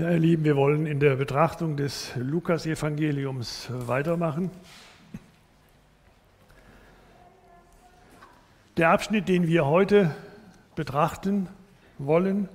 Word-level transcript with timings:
Ja, 0.00 0.12
ihr 0.12 0.18
Lieben, 0.18 0.44
wir 0.44 0.56
wollen 0.56 0.86
in 0.86 0.98
der 0.98 1.16
Betrachtung 1.16 1.76
des 1.76 2.12
Lukas-Evangeliums 2.16 3.68
weitermachen. 3.70 4.50
Der 8.78 8.88
Abschnitt, 8.88 9.28
den 9.28 9.46
wir 9.46 9.66
heute 9.66 10.14
betrachten 10.74 11.50
wollen, 11.98 12.48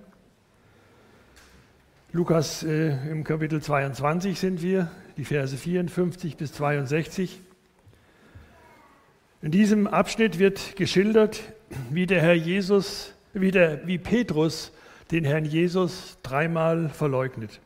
Lukas 2.14 2.64
äh, 2.64 3.12
im 3.12 3.24
Kapitel 3.24 3.62
22 3.62 4.40
sind 4.40 4.64
wir, 4.64 4.90
die 5.16 5.24
Verse 5.24 5.56
54 5.56 6.38
bis 6.38 6.52
62. 6.54 7.42
In 9.44 9.52
diesem 9.52 9.86
Abschnitt 9.86 10.40
wird 10.40 10.76
geschildert, 10.78 11.44
wie 11.92 12.08
der 12.08 12.24
Herr 12.24 12.34
Jesus, 12.34 13.14
wie, 13.34 13.52
der, 13.52 13.86
wie 13.86 14.00
Petrus 14.00 14.72
den 15.12 15.26
Herrn 15.26 15.46
Jesus 15.46 16.18
dreimal 16.24 16.90
verleugnet. 16.90 17.60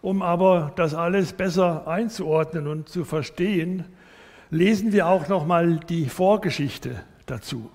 Um 0.00 0.22
aber 0.22 0.72
das 0.76 0.94
alles 0.94 1.32
besser 1.32 1.88
einzuordnen 1.88 2.66
und 2.66 2.88
zu 2.88 3.04
verstehen, 3.04 3.84
lesen 4.50 4.92
wir 4.92 5.08
auch 5.08 5.28
noch 5.28 5.46
mal 5.46 5.80
die 5.88 6.08
Vorgeschichte 6.08 7.02
dazu. 7.26 7.70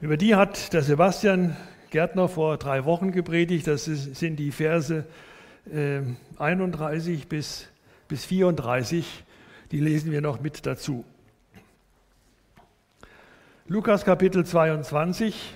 Über 0.00 0.16
die 0.16 0.34
hat 0.34 0.72
der 0.72 0.82
Sebastian 0.82 1.56
Gärtner 1.90 2.28
vor 2.28 2.58
drei 2.58 2.84
Wochen 2.84 3.12
gepredigt. 3.12 3.66
Das 3.66 3.84
sind 3.84 4.36
die 4.36 4.50
Verse 4.50 5.06
31 6.38 7.22
ähm, 7.22 7.28
bis, 7.28 7.68
bis 8.08 8.24
34. 8.24 9.24
Die 9.72 9.80
lesen 9.80 10.12
wir 10.12 10.20
noch 10.20 10.40
mit 10.40 10.66
dazu. 10.66 11.04
Lukas 13.68 14.04
Kapitel 14.04 14.44
22, 14.44 15.54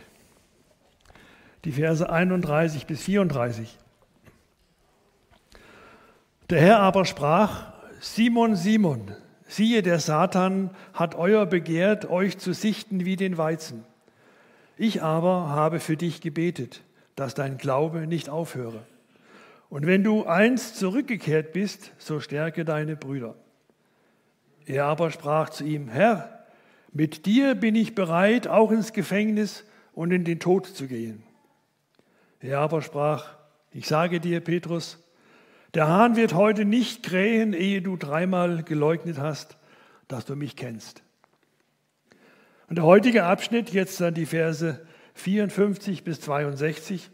die 1.65 1.73
Verse 1.73 2.09
31 2.09 2.87
bis 2.87 3.03
34. 3.03 3.79
Der 6.49 6.61
Herr 6.61 6.81
aber 6.81 7.05
sprach, 7.05 7.73
Simon, 8.01 8.57
Simon, 8.57 9.13
siehe, 9.47 9.83
der 9.83 10.01
Satan 10.01 10.71
hat 10.95 11.15
euer 11.15 11.47
begehrt, 11.47 12.09
euch 12.09 12.39
zu 12.39 12.53
sichten 12.55 13.05
wie 13.05 13.17
den 13.17 13.37
Weizen. 13.37 13.85
Ich 14.77 15.03
aber 15.03 15.51
habe 15.51 15.79
für 15.79 15.97
dich 15.97 16.21
gebetet, 16.21 16.83
dass 17.15 17.35
dein 17.35 17.59
Glaube 17.59 18.07
nicht 18.07 18.31
aufhöre. 18.31 18.83
Und 19.69 19.87
wenn 19.87 20.03
du 20.03 20.25
einst 20.25 20.77
zurückgekehrt 20.77 21.53
bist, 21.53 21.93
so 21.99 22.19
stärke 22.19 22.65
deine 22.65 22.97
Brüder. 22.97 23.37
Er 24.67 24.87
aber 24.87 25.11
sprach 25.11 25.51
zu 25.51 25.65
ihm, 25.65 25.89
Herr, 25.89 26.47
mit 26.93 27.27
dir 27.27 27.55
bin 27.55 27.77
ich 27.77 27.95
bereit, 27.95 28.49
auch 28.49 28.73
ins 28.73 28.93
Gefängnis 28.93 29.65
und 29.93 30.11
in 30.11 30.25
den 30.25 30.41
Tod 30.41 30.67
zu 30.67 30.87
gehen. 30.87 31.23
Er 32.41 32.59
aber 32.59 32.83
sprach, 32.83 33.37
ich 33.71 33.87
sage 33.87 34.19
dir, 34.19 34.41
Petrus, 34.41 34.99
der 35.75 35.87
Hahn 35.87 36.17
wird 36.17 36.35
heute 36.35 36.65
nicht 36.65 37.03
krähen, 37.03 37.53
ehe 37.53 37.83
du 37.83 37.97
dreimal 37.97 38.65
geleugnet 38.65 39.19
hast, 39.19 39.57
dass 40.09 40.25
du 40.25 40.35
mich 40.35 40.57
kennst. 40.57 41.03
Und 42.69 42.77
der 42.77 42.85
heutige 42.85 43.25
Abschnitt, 43.25 43.71
jetzt 43.71 44.01
dann 44.01 44.15
die 44.15 44.27
Verse 44.27 44.85
54 45.15 46.03
bis 46.03 46.21
62. 46.21 47.11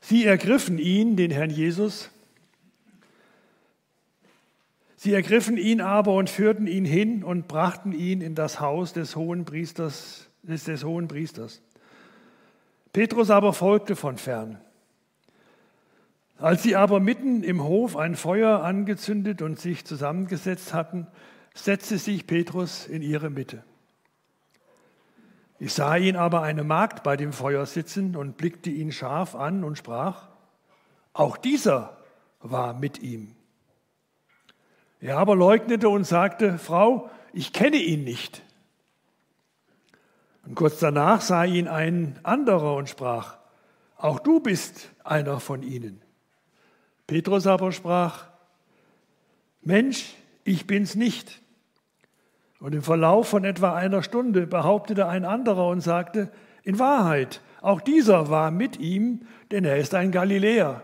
Sie 0.00 0.24
ergriffen 0.24 0.78
ihn, 0.78 1.16
den 1.16 1.30
Herrn 1.30 1.50
Jesus. 1.50 2.10
Sie 4.96 5.12
ergriffen 5.12 5.56
ihn 5.56 5.80
aber 5.80 6.14
und 6.14 6.30
führten 6.30 6.66
ihn 6.66 6.84
hin 6.84 7.24
und 7.24 7.48
brachten 7.48 7.92
ihn 7.92 8.20
in 8.20 8.34
das 8.34 8.60
Haus 8.60 8.92
des 8.92 9.16
hohen 9.16 9.44
Priesters, 9.44 10.30
des, 10.42 10.84
hohen 10.84 11.08
Priesters. 11.08 11.60
Petrus 12.96 13.28
aber 13.28 13.52
folgte 13.52 13.94
von 13.94 14.16
fern. 14.16 14.58
Als 16.38 16.62
sie 16.62 16.76
aber 16.76 16.98
mitten 16.98 17.42
im 17.42 17.62
Hof 17.62 17.94
ein 17.94 18.16
Feuer 18.16 18.62
angezündet 18.64 19.42
und 19.42 19.60
sich 19.60 19.84
zusammengesetzt 19.84 20.72
hatten, 20.72 21.06
setzte 21.52 21.98
sich 21.98 22.26
Petrus 22.26 22.86
in 22.86 23.02
ihre 23.02 23.28
Mitte. 23.28 23.62
Ich 25.58 25.74
sah 25.74 25.96
ihn 25.96 26.16
aber 26.16 26.40
eine 26.40 26.64
Magd 26.64 27.02
bei 27.02 27.18
dem 27.18 27.34
Feuer 27.34 27.66
sitzen 27.66 28.16
und 28.16 28.38
blickte 28.38 28.70
ihn 28.70 28.92
scharf 28.92 29.34
an 29.34 29.62
und 29.62 29.76
sprach, 29.76 30.28
auch 31.12 31.36
dieser 31.36 31.98
war 32.40 32.72
mit 32.72 33.02
ihm. 33.02 33.36
Er 35.02 35.18
aber 35.18 35.36
leugnete 35.36 35.90
und 35.90 36.04
sagte, 36.04 36.56
Frau, 36.56 37.10
ich 37.34 37.52
kenne 37.52 37.76
ihn 37.76 38.04
nicht. 38.04 38.42
Und 40.46 40.54
kurz 40.54 40.78
danach 40.78 41.20
sah 41.20 41.44
ihn 41.44 41.68
ein 41.68 42.18
anderer 42.22 42.76
und 42.76 42.88
sprach, 42.88 43.36
auch 43.96 44.20
du 44.20 44.40
bist 44.40 44.90
einer 45.04 45.40
von 45.40 45.62
ihnen. 45.62 46.00
Petrus 47.06 47.46
aber 47.46 47.72
sprach, 47.72 48.26
Mensch, 49.62 50.14
ich 50.44 50.66
bin's 50.66 50.94
nicht. 50.94 51.40
Und 52.60 52.74
im 52.74 52.82
Verlauf 52.82 53.28
von 53.28 53.44
etwa 53.44 53.74
einer 53.74 54.02
Stunde 54.02 54.46
behauptete 54.46 55.08
ein 55.08 55.24
anderer 55.24 55.68
und 55.68 55.80
sagte, 55.80 56.30
in 56.62 56.78
Wahrheit, 56.78 57.40
auch 57.60 57.80
dieser 57.80 58.30
war 58.30 58.50
mit 58.50 58.78
ihm, 58.78 59.26
denn 59.50 59.64
er 59.64 59.78
ist 59.78 59.94
ein 59.94 60.12
Galiläer. 60.12 60.82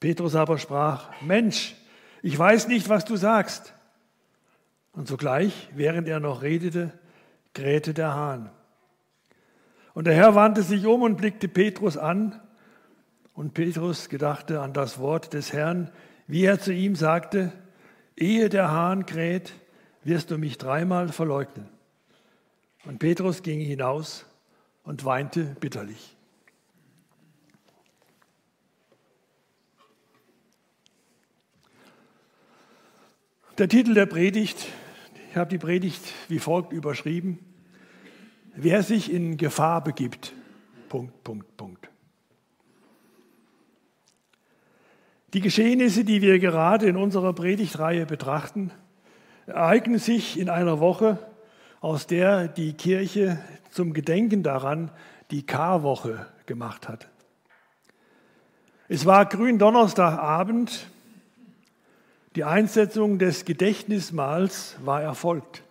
Petrus 0.00 0.34
aber 0.34 0.58
sprach, 0.58 1.08
Mensch, 1.22 1.74
ich 2.22 2.38
weiß 2.38 2.68
nicht, 2.68 2.88
was 2.88 3.04
du 3.04 3.16
sagst. 3.16 3.72
Und 4.92 5.08
sogleich, 5.08 5.70
während 5.74 6.06
er 6.08 6.20
noch 6.20 6.42
redete, 6.42 6.92
krähte 7.54 7.94
der 7.94 8.14
Hahn. 8.14 8.50
Und 9.94 10.06
der 10.06 10.14
Herr 10.14 10.34
wandte 10.34 10.62
sich 10.62 10.86
um 10.86 11.02
und 11.02 11.16
blickte 11.16 11.48
Petrus 11.48 11.96
an. 11.96 12.40
Und 13.34 13.54
Petrus 13.54 14.08
gedachte 14.08 14.60
an 14.60 14.72
das 14.72 14.98
Wort 14.98 15.32
des 15.34 15.52
Herrn, 15.52 15.90
wie 16.26 16.44
er 16.44 16.60
zu 16.60 16.72
ihm 16.72 16.96
sagte, 16.96 17.52
ehe 18.16 18.48
der 18.48 18.70
Hahn 18.70 19.06
kräht, 19.06 19.52
wirst 20.04 20.30
du 20.30 20.38
mich 20.38 20.58
dreimal 20.58 21.08
verleugnen. 21.08 21.68
Und 22.84 22.98
Petrus 22.98 23.42
ging 23.42 23.60
hinaus 23.60 24.26
und 24.82 25.04
weinte 25.04 25.44
bitterlich. 25.60 26.16
Der 33.58 33.68
Titel 33.68 33.94
der 33.94 34.06
Predigt 34.06 34.66
ich 35.32 35.38
habe 35.38 35.48
die 35.48 35.56
Predigt 35.56 36.12
wie 36.28 36.38
folgt 36.38 36.74
überschrieben. 36.74 37.38
Wer 38.54 38.82
sich 38.82 39.10
in 39.10 39.38
Gefahr 39.38 39.82
begibt. 39.82 40.34
Punkt, 40.90 41.24
Punkt, 41.24 41.56
Punkt. 41.56 41.88
Die 45.32 45.40
Geschehnisse, 45.40 46.04
die 46.04 46.20
wir 46.20 46.38
gerade 46.38 46.84
in 46.84 46.98
unserer 46.98 47.32
Predigtreihe 47.32 48.04
betrachten, 48.04 48.72
ereignen 49.46 49.98
sich 49.98 50.38
in 50.38 50.50
einer 50.50 50.80
Woche, 50.80 51.16
aus 51.80 52.06
der 52.06 52.46
die 52.46 52.74
Kirche 52.74 53.42
zum 53.70 53.94
Gedenken 53.94 54.42
daran 54.42 54.90
die 55.30 55.46
Karwoche 55.46 56.26
gemacht 56.44 56.90
hat. 56.90 57.08
Es 58.86 59.06
war 59.06 59.24
Gründonnerstagabend 59.24 60.91
die 62.34 62.44
Einsetzung 62.44 63.18
des 63.18 63.44
Gedächtnismahls 63.44 64.76
war 64.84 65.02
erfolgt. 65.02 65.62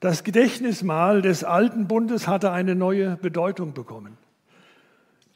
Das 0.00 0.24
Gedächtnismahl 0.24 1.22
des 1.22 1.42
alten 1.42 1.88
Bundes 1.88 2.28
hatte 2.28 2.52
eine 2.52 2.74
neue 2.74 3.16
Bedeutung 3.16 3.72
bekommen. 3.72 4.18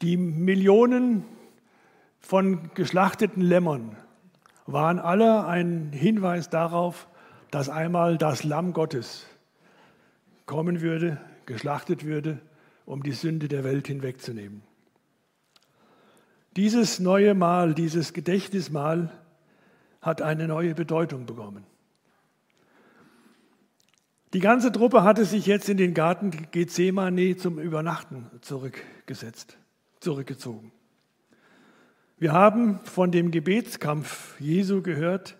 Die 0.01 0.17
Millionen 0.17 1.25
von 2.19 2.69
geschlachteten 2.73 3.41
Lämmern 3.41 3.97
waren 4.67 4.99
alle 4.99 5.45
ein 5.45 5.91
Hinweis 5.91 6.49
darauf, 6.49 7.07
dass 7.49 7.67
einmal 7.67 8.17
das 8.17 8.43
Lamm 8.43 8.73
Gottes 8.73 9.25
kommen 10.45 10.81
würde, 10.81 11.19
geschlachtet 11.45 12.05
würde, 12.05 12.39
um 12.85 13.03
die 13.03 13.11
Sünde 13.11 13.47
der 13.47 13.63
Welt 13.63 13.87
hinwegzunehmen. 13.87 14.61
Dieses 16.55 16.99
neue 16.99 17.33
Mahl, 17.33 17.73
dieses 17.73 18.13
Gedächtnismahl 18.13 19.11
hat 20.01 20.21
eine 20.21 20.47
neue 20.47 20.73
Bedeutung 20.73 21.25
bekommen. 21.25 21.65
Die 24.33 24.39
ganze 24.39 24.71
Truppe 24.71 25.03
hatte 25.03 25.25
sich 25.25 25.45
jetzt 25.45 25.67
in 25.67 25.77
den 25.77 25.93
Garten 25.93 26.31
Gethsemane 26.51 27.35
zum 27.35 27.59
Übernachten 27.59 28.31
zurückgesetzt, 28.41 29.57
zurückgezogen. 29.99 30.71
Wir 32.17 32.31
haben 32.31 32.79
von 32.85 33.11
dem 33.11 33.31
Gebetskampf 33.31 34.39
Jesu 34.39 34.81
gehört, 34.81 35.35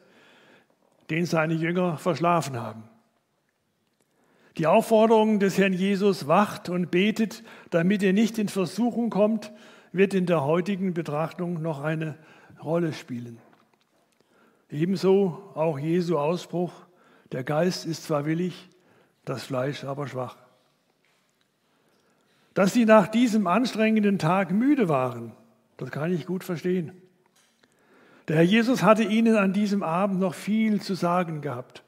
den 1.10 1.26
seine 1.26 1.54
Jünger 1.54 1.98
verschlafen 1.98 2.60
haben. 2.60 2.84
Die 4.58 4.68
Aufforderung 4.68 5.40
des 5.40 5.58
Herrn 5.58 5.74
Jesus, 5.74 6.28
wacht 6.28 6.68
und 6.68 6.92
betet, 6.92 7.44
damit 7.70 8.04
ihr 8.04 8.14
nicht 8.14 8.38
in 8.38 8.50
Versuchung 8.50 9.10
kommt, 9.10 9.54
wird 9.94 10.14
in 10.14 10.26
der 10.26 10.44
heutigen 10.44 10.94
Betrachtung 10.94 11.62
noch 11.62 11.82
eine 11.82 12.18
Rolle 12.62 12.92
spielen. 12.92 13.38
Ebenso 14.72 15.52
auch 15.54 15.78
Jesu 15.78 16.18
Ausspruch, 16.18 16.72
der 17.34 17.44
Geist 17.44 17.86
ist 17.86 18.06
zwar 18.06 18.26
willig, 18.26 18.70
das 19.26 19.44
Fleisch 19.44 19.84
aber 19.84 20.08
schwach. 20.08 20.38
Dass 22.54 22.74
sie 22.74 22.86
nach 22.86 23.08
diesem 23.08 23.48
anstrengenden 23.48 24.18
Tag 24.18 24.52
müde 24.52 24.88
waren, 24.90 25.34
das 25.78 25.92
kann 25.92 26.14
ich 26.14 26.26
gut 26.26 26.44
verstehen. 26.44 26.94
Der 28.28 28.38
Herr 28.38 28.44
Jesus 28.44 28.84
hatte 28.84 29.04
ihnen 29.04 29.36
an 29.36 29.52
diesem 29.52 29.84
Abend 29.84 30.20
noch 30.20 30.34
viel 30.34 30.82
zu 30.82 30.94
sagen 30.94 31.42
gehabt. 31.42 31.84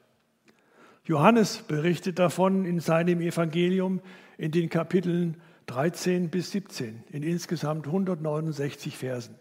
Johannes 1.04 1.58
berichtet 1.58 2.18
davon 2.18 2.64
in 2.64 2.80
seinem 2.80 3.20
Evangelium 3.20 4.00
in 4.36 4.50
den 4.50 4.68
Kapiteln 4.68 5.40
13 5.66 6.28
bis 6.28 6.50
17, 6.50 7.04
in 7.10 7.22
insgesamt 7.22 7.86
169 7.86 8.96
Versen. 8.96 9.36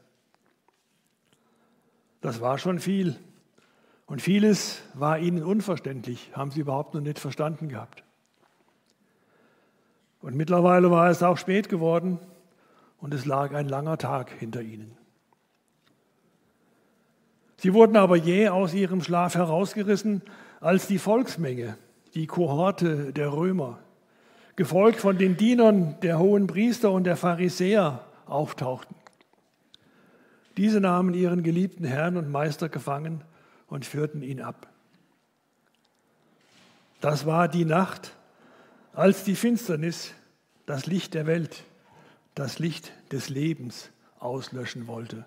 Das 2.21 2.39
war 2.39 2.57
schon 2.57 2.79
viel. 2.79 3.17
Und 4.05 4.21
vieles 4.21 4.81
war 4.93 5.17
ihnen 5.19 5.43
unverständlich, 5.43 6.31
haben 6.33 6.51
sie 6.51 6.59
überhaupt 6.59 6.93
noch 6.93 7.01
nicht 7.01 7.19
verstanden 7.19 7.69
gehabt. 7.69 8.03
Und 10.21 10.35
mittlerweile 10.35 10.91
war 10.91 11.09
es 11.09 11.23
auch 11.23 11.37
spät 11.37 11.69
geworden 11.69 12.19
und 12.99 13.13
es 13.13 13.25
lag 13.25 13.53
ein 13.53 13.67
langer 13.67 13.97
Tag 13.97 14.31
hinter 14.31 14.61
ihnen. 14.61 14.97
Sie 17.57 17.73
wurden 17.73 17.95
aber 17.95 18.17
jäh 18.17 18.49
aus 18.49 18.73
ihrem 18.73 19.01
Schlaf 19.01 19.35
herausgerissen, 19.35 20.21
als 20.59 20.87
die 20.87 20.99
Volksmenge, 20.99 21.77
die 22.13 22.27
Kohorte 22.27 23.13
der 23.13 23.31
Römer, 23.31 23.79
gefolgt 24.55 24.99
von 24.99 25.17
den 25.17 25.37
Dienern 25.37 25.97
der 26.01 26.19
hohen 26.19 26.47
Priester 26.47 26.91
und 26.91 27.05
der 27.05 27.17
Pharisäer, 27.17 28.05
auftauchten. 28.25 28.95
Diese 30.55 30.79
nahmen 30.79 31.13
ihren 31.13 31.43
geliebten 31.43 31.83
Herrn 31.83 32.15
und 32.15 32.31
Meister 32.31 32.69
gefangen 32.69 33.23
und 33.73 33.87
führten 33.87 34.21
ihn 34.21 34.39
ab. 34.39 34.67
Das 37.01 37.25
war 37.25 37.47
die 37.47 37.65
Nacht, 37.65 38.15
als 38.93 39.23
die 39.23 39.33
Finsternis 39.33 40.13
das 40.67 40.85
Licht 40.85 41.15
der 41.15 41.25
Welt, 41.25 41.63
das 42.35 42.59
Licht 42.59 42.93
des 43.11 43.29
Lebens 43.29 43.89
auslöschen 44.19 44.85
wollte. 44.85 45.25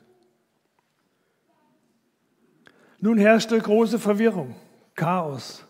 Nun 3.00 3.19
herrschte 3.19 3.58
große 3.58 3.98
Verwirrung, 3.98 4.54
Chaos, 4.94 5.64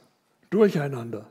Durcheinander. 0.51 1.31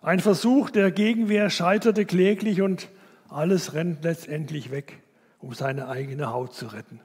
Ein 0.00 0.20
Versuch 0.20 0.70
der 0.70 0.92
Gegenwehr 0.92 1.50
scheiterte 1.50 2.06
kläglich 2.06 2.62
und 2.62 2.88
alles 3.28 3.74
rennt 3.74 4.04
letztendlich 4.04 4.70
weg, 4.70 5.02
um 5.40 5.54
seine 5.54 5.88
eigene 5.88 6.30
Haut 6.30 6.54
zu 6.54 6.66
retten. 6.66 7.00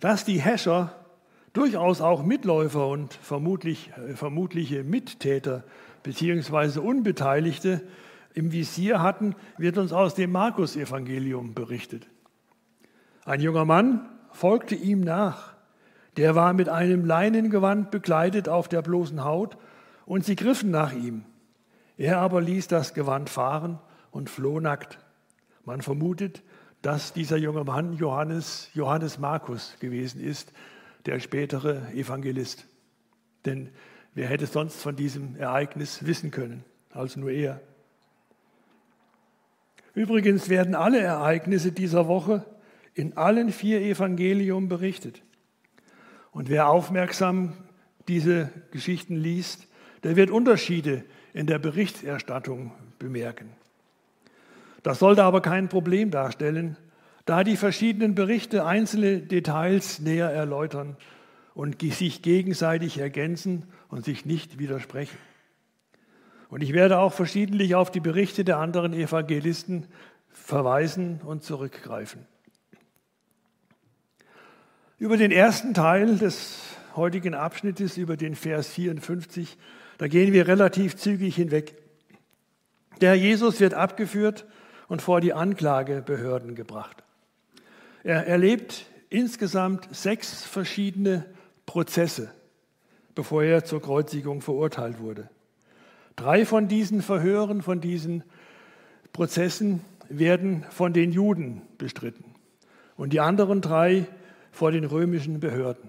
Dass 0.00 0.24
die 0.24 0.40
Häscher 0.40 0.94
durchaus 1.52 2.00
auch 2.00 2.24
Mitläufer 2.24 2.88
und 2.88 3.14
vermutlich, 3.14 3.92
äh, 3.96 4.14
vermutliche 4.14 4.82
Mittäter 4.84 5.64
bzw. 6.02 6.80
Unbeteiligte 6.80 7.82
im 8.34 8.52
Visier 8.52 9.02
hatten, 9.02 9.34
wird 9.58 9.76
uns 9.76 9.92
aus 9.92 10.14
dem 10.14 10.32
Markus-Evangelium 10.32 11.54
berichtet. 11.54 12.08
Ein 13.24 13.40
junger 13.40 13.64
Mann 13.64 14.08
folgte 14.32 14.74
ihm 14.74 15.00
nach. 15.00 15.54
Der 16.16 16.34
war 16.34 16.52
mit 16.52 16.68
einem 16.68 17.04
Leinengewand 17.04 17.90
bekleidet 17.90 18.48
auf 18.48 18.68
der 18.68 18.82
bloßen 18.82 19.24
Haut 19.24 19.56
und 20.06 20.24
sie 20.24 20.36
griffen 20.36 20.70
nach 20.70 20.92
ihm. 20.92 21.24
Er 21.96 22.18
aber 22.18 22.40
ließ 22.40 22.68
das 22.68 22.94
Gewand 22.94 23.28
fahren 23.28 23.78
und 24.10 24.30
floh 24.30 24.60
nackt. 24.60 24.98
Man 25.64 25.82
vermutet, 25.82 26.42
dass 26.82 27.12
dieser 27.12 27.36
junge 27.36 27.64
Mann 27.64 27.96
Johannes, 27.96 28.70
Johannes 28.74 29.18
Markus 29.18 29.76
gewesen 29.80 30.20
ist, 30.20 30.52
der 31.06 31.20
spätere 31.20 31.92
Evangelist. 31.92 32.66
Denn 33.44 33.70
wer 34.14 34.28
hätte 34.28 34.46
sonst 34.46 34.80
von 34.80 34.96
diesem 34.96 35.36
Ereignis 35.36 36.06
wissen 36.06 36.30
können, 36.30 36.64
als 36.90 37.16
nur 37.16 37.30
er. 37.30 37.60
Übrigens 39.94 40.48
werden 40.48 40.74
alle 40.74 41.00
Ereignisse 41.00 41.72
dieser 41.72 42.06
Woche 42.06 42.44
in 42.94 43.16
allen 43.16 43.50
vier 43.50 43.80
Evangelium 43.80 44.68
berichtet. 44.68 45.22
Und 46.32 46.48
wer 46.48 46.68
aufmerksam 46.68 47.54
diese 48.08 48.50
Geschichten 48.70 49.16
liest, 49.16 49.66
der 50.02 50.16
wird 50.16 50.30
Unterschiede 50.30 51.04
in 51.32 51.46
der 51.46 51.58
Berichterstattung 51.58 52.72
bemerken. 52.98 53.50
Das 54.82 54.98
sollte 54.98 55.24
aber 55.24 55.40
kein 55.42 55.68
Problem 55.68 56.10
darstellen, 56.10 56.76
da 57.26 57.44
die 57.44 57.56
verschiedenen 57.56 58.14
Berichte 58.14 58.64
einzelne 58.64 59.18
Details 59.20 60.00
näher 60.00 60.30
erläutern 60.30 60.96
und 61.54 61.82
sich 61.82 62.22
gegenseitig 62.22 62.98
ergänzen 62.98 63.64
und 63.88 64.04
sich 64.04 64.24
nicht 64.24 64.58
widersprechen. 64.58 65.18
Und 66.48 66.62
ich 66.62 66.72
werde 66.72 66.98
auch 66.98 67.12
verschiedentlich 67.12 67.74
auf 67.74 67.90
die 67.90 68.00
Berichte 68.00 68.44
der 68.44 68.58
anderen 68.58 68.92
Evangelisten 68.92 69.86
verweisen 70.28 71.20
und 71.24 71.44
zurückgreifen. 71.44 72.26
Über 74.98 75.16
den 75.16 75.30
ersten 75.30 75.74
Teil 75.74 76.18
des 76.18 76.58
heutigen 76.96 77.34
Abschnittes, 77.34 77.96
über 77.96 78.16
den 78.16 78.34
Vers 78.34 78.68
54, 78.68 79.56
da 79.98 80.08
gehen 80.08 80.32
wir 80.32 80.48
relativ 80.48 80.96
zügig 80.96 81.36
hinweg. 81.36 81.76
Der 83.00 83.14
Jesus 83.14 83.60
wird 83.60 83.74
abgeführt 83.74 84.46
und 84.90 85.00
vor 85.00 85.20
die 85.20 85.32
Anklagebehörden 85.32 86.56
gebracht. 86.56 87.04
Er 88.02 88.26
erlebt 88.26 88.86
insgesamt 89.08 89.88
sechs 89.94 90.42
verschiedene 90.42 91.24
Prozesse, 91.64 92.32
bevor 93.14 93.44
er 93.44 93.64
zur 93.64 93.80
Kreuzigung 93.80 94.40
verurteilt 94.40 94.98
wurde. 94.98 95.30
Drei 96.16 96.44
von 96.44 96.66
diesen 96.66 97.02
Verhören, 97.02 97.62
von 97.62 97.80
diesen 97.80 98.24
Prozessen 99.12 99.80
werden 100.08 100.66
von 100.70 100.92
den 100.92 101.12
Juden 101.12 101.62
bestritten 101.78 102.24
und 102.96 103.12
die 103.12 103.20
anderen 103.20 103.60
drei 103.60 104.06
vor 104.50 104.72
den 104.72 104.84
römischen 104.84 105.38
Behörden. 105.38 105.88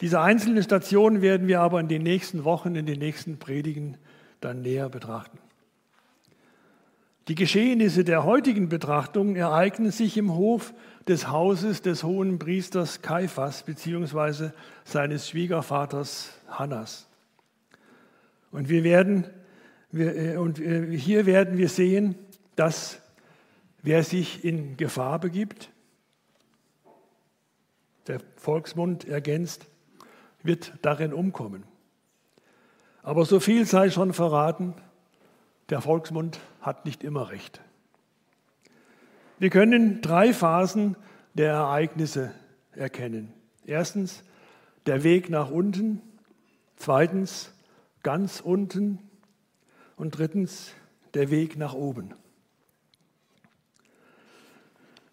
Diese 0.00 0.20
einzelnen 0.20 0.62
Stationen 0.62 1.20
werden 1.20 1.48
wir 1.48 1.60
aber 1.60 1.80
in 1.80 1.88
den 1.88 2.02
nächsten 2.02 2.44
Wochen, 2.44 2.76
in 2.76 2.86
den 2.86 2.98
nächsten 2.98 3.38
Predigen 3.38 3.98
dann 4.40 4.62
näher 4.62 4.88
betrachten. 4.88 5.38
Die 7.30 7.36
Geschehnisse 7.36 8.02
der 8.02 8.24
heutigen 8.24 8.68
Betrachtung 8.68 9.36
ereignen 9.36 9.92
sich 9.92 10.16
im 10.16 10.34
Hof 10.34 10.74
des 11.06 11.28
Hauses 11.28 11.80
des 11.80 12.02
hohen 12.02 12.40
Priesters 12.40 13.02
Kaiphas 13.02 13.62
beziehungsweise 13.62 14.52
seines 14.82 15.28
Schwiegervaters 15.28 16.32
Hannas. 16.48 17.06
Und 18.50 18.68
wir 18.68 18.82
werden 18.82 19.26
wir, 19.92 20.16
äh, 20.16 20.36
und 20.38 20.58
äh, 20.58 20.90
hier 20.98 21.24
werden 21.24 21.56
wir 21.56 21.68
sehen, 21.68 22.16
dass 22.56 23.00
wer 23.80 24.02
sich 24.02 24.44
in 24.44 24.76
Gefahr 24.76 25.20
begibt, 25.20 25.70
der 28.08 28.18
Volksmund 28.38 29.06
ergänzt, 29.06 29.68
wird 30.42 30.72
darin 30.82 31.12
umkommen. 31.12 31.62
Aber 33.04 33.24
so 33.24 33.38
viel 33.38 33.66
sei 33.66 33.88
schon 33.88 34.14
verraten, 34.14 34.74
der 35.70 35.80
Volksmund 35.80 36.40
hat 36.60 36.84
nicht 36.84 37.04
immer 37.04 37.30
recht. 37.30 37.60
Wir 39.38 39.50
können 39.50 40.02
drei 40.02 40.34
Phasen 40.34 40.96
der 41.34 41.52
Ereignisse 41.52 42.32
erkennen. 42.72 43.32
Erstens 43.64 44.22
der 44.86 45.04
Weg 45.04 45.30
nach 45.30 45.50
unten, 45.50 46.02
zweitens 46.76 47.52
ganz 48.02 48.40
unten 48.40 48.98
und 49.96 50.18
drittens 50.18 50.72
der 51.14 51.30
Weg 51.30 51.56
nach 51.56 51.74
oben. 51.74 52.14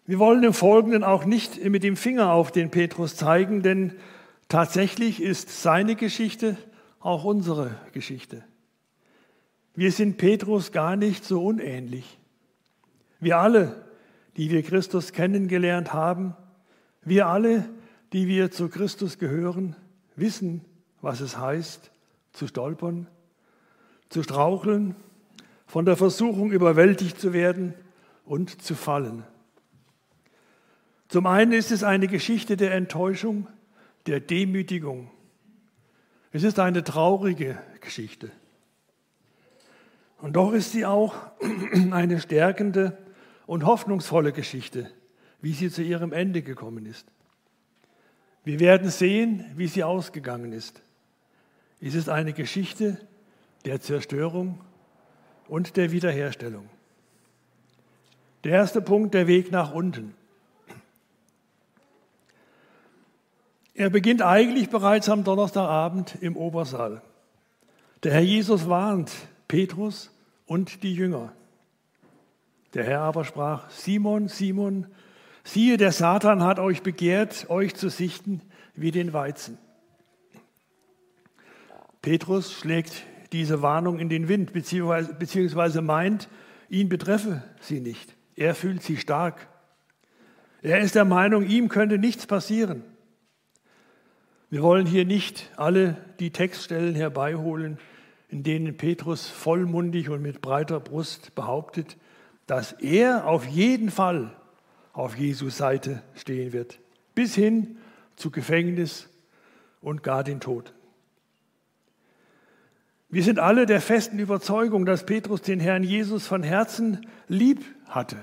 Wir 0.06 0.18
wollen 0.18 0.42
im 0.42 0.54
Folgenden 0.54 1.04
auch 1.04 1.26
nicht 1.26 1.62
mit 1.64 1.82
dem 1.82 1.96
Finger 1.96 2.32
auf 2.32 2.50
den 2.50 2.70
Petrus 2.70 3.14
zeigen, 3.14 3.62
denn 3.62 3.94
tatsächlich 4.48 5.20
ist 5.22 5.62
seine 5.62 5.96
Geschichte 5.96 6.56
auch 7.00 7.24
unsere 7.24 7.76
Geschichte. 7.92 8.42
Wir 9.78 9.92
sind 9.92 10.16
Petrus 10.16 10.72
gar 10.72 10.96
nicht 10.96 11.24
so 11.24 11.44
unähnlich. 11.44 12.18
Wir 13.20 13.38
alle, 13.38 13.80
die 14.36 14.50
wir 14.50 14.64
Christus 14.64 15.12
kennengelernt 15.12 15.92
haben, 15.92 16.34
wir 17.02 17.28
alle, 17.28 17.64
die 18.12 18.26
wir 18.26 18.50
zu 18.50 18.68
Christus 18.70 19.20
gehören, 19.20 19.76
wissen, 20.16 20.64
was 21.00 21.20
es 21.20 21.38
heißt, 21.38 21.92
zu 22.32 22.48
stolpern, 22.48 23.06
zu 24.08 24.24
straucheln, 24.24 24.96
von 25.68 25.84
der 25.84 25.96
Versuchung 25.96 26.50
überwältigt 26.50 27.20
zu 27.20 27.32
werden 27.32 27.72
und 28.24 28.60
zu 28.60 28.74
fallen. 28.74 29.22
Zum 31.06 31.24
einen 31.26 31.52
ist 31.52 31.70
es 31.70 31.84
eine 31.84 32.08
Geschichte 32.08 32.56
der 32.56 32.74
Enttäuschung, 32.74 33.46
der 34.08 34.18
Demütigung. 34.18 35.08
Es 36.32 36.42
ist 36.42 36.58
eine 36.58 36.82
traurige 36.82 37.60
Geschichte. 37.80 38.32
Und 40.18 40.34
doch 40.34 40.52
ist 40.52 40.72
sie 40.72 40.84
auch 40.84 41.14
eine 41.90 42.20
stärkende 42.20 42.98
und 43.46 43.64
hoffnungsvolle 43.64 44.32
Geschichte, 44.32 44.90
wie 45.40 45.52
sie 45.52 45.70
zu 45.70 45.82
ihrem 45.82 46.12
Ende 46.12 46.42
gekommen 46.42 46.86
ist. 46.86 47.06
Wir 48.44 48.60
werden 48.60 48.90
sehen, 48.90 49.44
wie 49.56 49.68
sie 49.68 49.84
ausgegangen 49.84 50.52
ist. 50.52 50.82
Es 51.80 51.94
ist 51.94 52.08
eine 52.08 52.32
Geschichte 52.32 52.98
der 53.64 53.80
Zerstörung 53.80 54.60
und 55.48 55.76
der 55.76 55.92
Wiederherstellung. 55.92 56.68
Der 58.44 58.52
erste 58.52 58.80
Punkt, 58.80 59.14
der 59.14 59.26
Weg 59.26 59.52
nach 59.52 59.72
unten. 59.72 60.14
Er 63.74 63.90
beginnt 63.90 64.22
eigentlich 64.22 64.70
bereits 64.70 65.08
am 65.08 65.22
Donnerstagabend 65.22 66.16
im 66.20 66.36
Obersaal. 66.36 67.02
Der 68.02 68.12
Herr 68.12 68.20
Jesus 68.20 68.68
warnt 68.68 69.12
Petrus 69.48 70.10
und 70.46 70.82
die 70.82 70.94
Jünger. 70.94 71.32
Der 72.74 72.84
Herr 72.84 73.00
aber 73.00 73.24
sprach, 73.24 73.70
Simon, 73.70 74.28
Simon, 74.28 74.86
siehe, 75.42 75.78
der 75.78 75.92
Satan 75.92 76.42
hat 76.42 76.58
euch 76.58 76.82
begehrt, 76.82 77.48
euch 77.48 77.74
zu 77.74 77.88
sichten 77.88 78.42
wie 78.74 78.90
den 78.90 79.14
Weizen. 79.14 79.58
Petrus 82.02 82.52
schlägt 82.52 83.04
diese 83.32 83.62
Warnung 83.62 83.98
in 83.98 84.08
den 84.08 84.28
Wind, 84.28 84.52
beziehungsweise, 84.52 85.14
beziehungsweise 85.14 85.82
meint, 85.82 86.28
ihn 86.68 86.88
betreffe 86.88 87.42
sie 87.60 87.80
nicht. 87.80 88.14
Er 88.36 88.54
fühlt 88.54 88.82
sie 88.82 88.98
stark. 88.98 89.48
Er 90.60 90.80
ist 90.80 90.94
der 90.94 91.04
Meinung, 91.04 91.46
ihm 91.46 91.68
könnte 91.68 91.98
nichts 91.98 92.26
passieren. 92.26 92.84
Wir 94.50 94.62
wollen 94.62 94.86
hier 94.86 95.04
nicht 95.04 95.50
alle 95.56 95.96
die 96.20 96.30
Textstellen 96.30 96.94
herbeiholen, 96.94 97.78
in 98.28 98.42
denen 98.42 98.76
Petrus 98.76 99.26
vollmundig 99.26 100.10
und 100.10 100.22
mit 100.22 100.40
breiter 100.40 100.80
Brust 100.80 101.34
behauptet, 101.34 101.96
dass 102.46 102.72
er 102.72 103.26
auf 103.26 103.46
jeden 103.46 103.90
Fall 103.90 104.36
auf 104.92 105.16
Jesus 105.16 105.56
Seite 105.56 106.02
stehen 106.14 106.52
wird, 106.52 106.78
bis 107.14 107.34
hin 107.34 107.78
zu 108.16 108.30
Gefängnis 108.30 109.08
und 109.80 110.02
gar 110.02 110.24
den 110.24 110.40
Tod. 110.40 110.72
Wir 113.10 113.22
sind 113.22 113.38
alle 113.38 113.64
der 113.64 113.80
festen 113.80 114.18
Überzeugung, 114.18 114.84
dass 114.84 115.06
Petrus 115.06 115.40
den 115.40 115.60
Herrn 115.60 115.82
Jesus 115.82 116.26
von 116.26 116.42
Herzen 116.42 117.06
lieb 117.26 117.64
hatte 117.86 118.18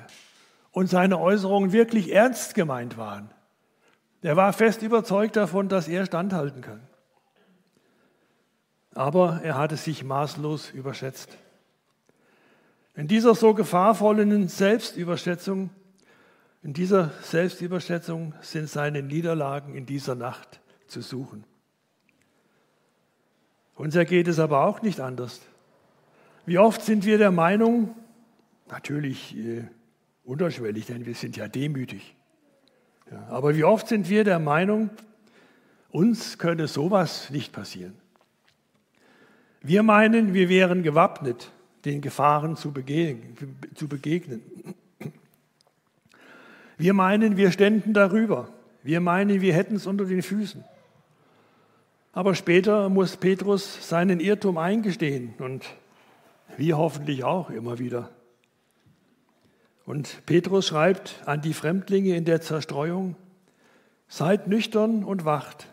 und 0.71 0.88
seine 0.88 1.19
Äußerungen 1.19 1.71
wirklich 1.71 2.13
ernst 2.13 2.53
gemeint 2.53 2.97
waren. 2.97 3.31
Er 4.21 4.35
war 4.35 4.53
fest 4.53 4.83
überzeugt 4.83 5.35
davon, 5.35 5.69
dass 5.69 5.88
er 5.88 6.05
standhalten 6.05 6.62
kann. 6.62 6.81
Aber 8.95 9.41
er 9.43 9.57
hatte 9.57 9.77
sich 9.77 10.03
maßlos 10.03 10.71
überschätzt. 10.71 11.37
In 12.95 13.07
dieser 13.07 13.35
so 13.35 13.53
gefahrvollen 13.53 14.47
Selbstüberschätzung, 14.47 15.69
in 16.63 16.73
dieser 16.73 17.11
Selbstüberschätzung 17.21 18.33
sind 18.41 18.69
seine 18.69 19.03
Niederlagen 19.03 19.75
in 19.75 19.85
dieser 19.85 20.15
Nacht 20.15 20.61
zu 20.87 21.01
suchen. 21.01 21.43
Uns 23.75 23.95
ergeht 23.95 24.29
es 24.29 24.39
aber 24.39 24.65
auch 24.65 24.81
nicht 24.81 25.01
anders. 25.01 25.41
Wie 26.45 26.57
oft 26.57 26.81
sind 26.81 27.05
wir 27.05 27.17
der 27.17 27.31
Meinung, 27.31 27.93
natürlich 28.69 29.35
äh, 29.35 29.65
unterschwellig, 30.23 30.85
denn 30.85 31.05
wir 31.05 31.15
sind 31.15 31.35
ja 31.35 31.49
demütig. 31.49 32.15
Ja, 33.11 33.27
aber 33.27 33.55
wie 33.55 33.65
oft 33.65 33.89
sind 33.89 34.09
wir 34.09 34.23
der 34.23 34.39
Meinung, 34.39 34.89
uns 35.89 36.37
könne 36.37 36.67
sowas 36.67 37.29
nicht 37.29 37.51
passieren. 37.51 37.93
Wir 39.67 39.81
meinen, 39.81 40.36
wir 40.36 40.48
wären 40.48 40.84
gewappnet, 40.84 41.51
den 41.86 42.00
Gefahren 42.01 42.55
zu 42.55 42.72
begegnen. 42.72 43.36
Wir 46.77 46.93
meinen, 46.93 47.36
wir 47.36 47.51
ständen 47.51 47.93
darüber. 47.93 48.50
Wir 48.84 49.01
meinen, 49.01 49.41
wir 49.41 49.55
hätten 49.55 49.77
es 49.77 49.88
unter 49.88 50.05
den 50.05 50.22
Füßen. 50.22 50.63
Aber 52.13 52.36
später 52.36 52.89
muss 52.89 53.17
Petrus 53.17 53.89
seinen 53.89 54.19
Irrtum 54.19 54.60
eingestehen 54.60 55.34
und 55.39 55.65
wir 56.57 56.77
hoffentlich 56.77 57.24
auch 57.24 57.50
immer 57.50 57.79
wieder. 57.79 58.12
Und 59.86 60.22
Petrus 60.27 60.67
schreibt 60.67 61.24
an 61.25 61.41
die 61.41 61.53
Fremdlinge 61.53 62.15
in 62.15 62.25
der 62.25 62.39
Zerstreuung, 62.39 63.15
seid 64.07 64.48
nüchtern 64.48 65.03
und 65.03 65.25
wacht. 65.25 65.67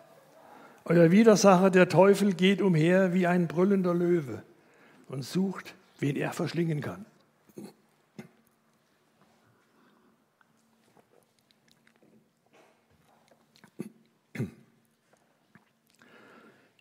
Euer 0.85 1.13
Widersacher, 1.13 1.71
der 1.71 1.89
Teufel, 1.89 2.35
geht 2.35 2.61
umher 2.61 3.15
wie 3.15 3.27
ein 3.29 3.47
brüllender 3.47 3.95
Löwe 3.95 4.43
und 5.09 5.23
sucht, 5.25 5.75
wen 6.01 6.17
er 6.17 6.33
verschlingen 6.33 6.81
kann. 6.81 7.07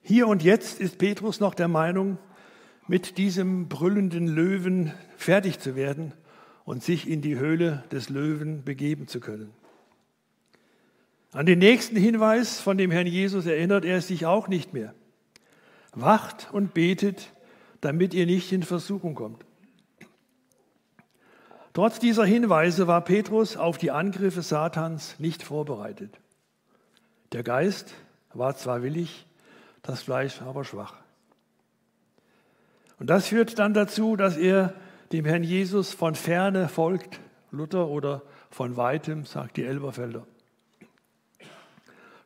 Hier 0.01 0.27
und 0.27 0.43
jetzt 0.43 0.81
ist 0.81 0.97
Petrus 0.97 1.39
noch 1.39 1.53
der 1.53 1.67
Meinung, 1.67 2.17
mit 2.87 3.17
diesem 3.17 3.69
brüllenden 3.69 4.27
Löwen 4.27 4.91
fertig 5.15 5.59
zu 5.59 5.75
werden 5.75 6.13
und 6.65 6.83
sich 6.83 7.07
in 7.07 7.21
die 7.21 7.37
Höhle 7.37 7.83
des 7.91 8.09
Löwen 8.09 8.63
begeben 8.65 9.07
zu 9.07 9.19
können. 9.19 9.53
An 11.33 11.45
den 11.45 11.59
nächsten 11.59 11.95
Hinweis 11.95 12.59
von 12.59 12.77
dem 12.77 12.91
Herrn 12.91 13.07
Jesus 13.07 13.45
erinnert 13.45 13.85
er 13.85 14.01
sich 14.01 14.25
auch 14.25 14.49
nicht 14.49 14.73
mehr. 14.73 14.93
Wacht 15.93 16.49
und 16.51 16.73
betet, 16.73 17.31
damit 17.79 18.13
ihr 18.13 18.25
nicht 18.25 18.51
in 18.51 18.63
Versuchung 18.63 19.15
kommt. 19.15 19.45
Trotz 21.73 21.99
dieser 21.99 22.25
Hinweise 22.25 22.87
war 22.87 23.01
Petrus 23.01 23.55
auf 23.55 23.77
die 23.77 23.91
Angriffe 23.91 24.41
Satans 24.41 25.15
nicht 25.19 25.41
vorbereitet. 25.41 26.19
Der 27.31 27.43
Geist 27.43 27.93
war 28.33 28.57
zwar 28.57 28.83
willig, 28.83 29.25
das 29.83 30.01
Fleisch 30.01 30.41
aber 30.41 30.65
schwach. 30.65 30.95
Und 32.99 33.09
das 33.09 33.27
führt 33.27 33.57
dann 33.57 33.73
dazu, 33.73 34.17
dass 34.17 34.35
er 34.35 34.73
dem 35.13 35.23
Herrn 35.23 35.43
Jesus 35.43 35.93
von 35.93 36.15
ferne 36.15 36.67
folgt, 36.67 37.21
Luther, 37.51 37.87
oder 37.87 38.21
von 38.49 38.75
weitem, 38.75 39.25
sagt 39.25 39.55
die 39.55 39.63
Elberfelder. 39.63 40.27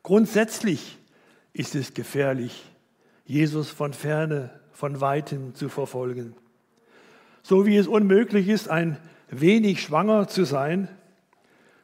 Grundsätzlich 0.05 0.99
ist 1.51 1.73
es 1.73 1.95
gefährlich, 1.95 2.63
Jesus 3.25 3.71
von 3.71 3.91
ferne, 3.91 4.51
von 4.71 5.01
weitem 5.01 5.55
zu 5.55 5.67
verfolgen. 5.67 6.35
So 7.41 7.65
wie 7.65 7.75
es 7.75 7.87
unmöglich 7.87 8.47
ist, 8.47 8.69
ein 8.69 8.99
wenig 9.31 9.81
schwanger 9.81 10.27
zu 10.27 10.43
sein, 10.43 10.89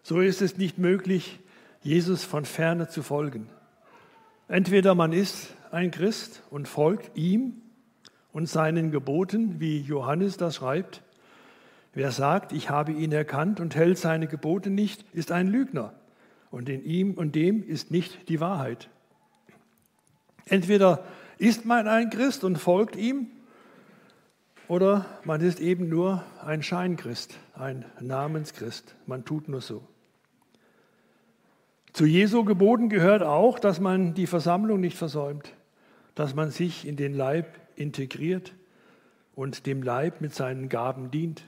so 0.04 0.20
ist 0.22 0.44
es 0.44 0.56
nicht 0.56 0.78
möglich, 0.78 1.40
Jesus 1.82 2.24
von 2.24 2.46
ferne 2.46 2.88
zu 2.88 3.02
folgen. 3.02 3.50
Entweder 4.48 4.94
man 4.94 5.14
ist 5.14 5.56
ein 5.72 5.90
Christ 5.90 6.44
und 6.52 6.68
folgt 6.68 7.18
ihm 7.18 7.64
und 8.34 8.48
seinen 8.48 8.92
Geboten, 8.92 9.60
wie 9.60 9.80
Johannes 9.80 10.38
das 10.38 10.58
schreibt. 10.58 11.02
Wer 11.96 12.12
sagt, 12.12 12.52
ich 12.52 12.70
habe 12.70 12.92
ihn 12.92 13.14
erkannt 13.14 13.60
und 13.60 13.74
hält 13.74 13.98
seine 13.98 14.28
Gebote 14.28 14.70
nicht, 14.70 15.06
ist 15.12 15.32
ein 15.32 15.48
Lügner. 15.48 15.96
Und 16.52 16.70
in 16.70 16.84
ihm 16.84 17.14
und 17.14 17.36
dem 17.36 17.68
ist 17.68 17.90
nicht 17.90 18.30
die 18.30 18.40
Wahrheit. 18.40 18.90
Entweder 20.46 21.04
ist 21.38 21.66
man 21.66 21.88
ein 21.88 22.10
Christ 22.10 22.44
und 22.44 22.58
folgt 22.58 22.96
ihm, 22.96 23.28
oder 24.68 25.06
man 25.24 25.42
ist 25.42 25.60
eben 25.60 25.90
nur 25.90 26.24
ein 26.46 26.62
Scheinchrist, 26.62 27.38
ein 27.56 27.86
Namenschrist. 28.00 28.96
Man 29.06 29.26
tut 29.26 29.48
nur 29.48 29.62
so. 29.62 29.84
Zu 31.94 32.06
Jesu 32.06 32.46
Geboten 32.46 32.88
gehört 32.90 33.24
auch, 33.24 33.60
dass 33.60 33.80
man 33.80 34.14
die 34.14 34.28
Versammlung 34.28 34.80
nicht 34.80 34.98
versäumt 34.98 35.54
dass 36.16 36.36
man 36.36 36.52
sich 36.52 36.88
in 36.88 36.96
den 36.96 37.14
Leib 37.14 37.48
integriert 37.76 38.54
und 39.34 39.66
dem 39.66 39.82
Leib 39.82 40.22
mit 40.22 40.36
seinen 40.36 40.70
Gaben 40.70 41.12
dient, 41.12 41.44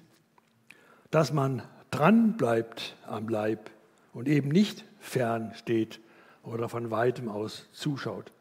dass 1.11 1.33
man 1.33 1.61
dran 1.91 2.37
bleibt 2.37 2.95
am 3.05 3.27
Leib 3.27 3.69
und 4.13 4.27
eben 4.27 4.49
nicht 4.49 4.85
fern 4.99 5.51
steht 5.55 5.99
oder 6.43 6.69
von 6.69 6.91
weitem 6.91 7.29
aus 7.29 7.67
zuschaut. 7.71 8.31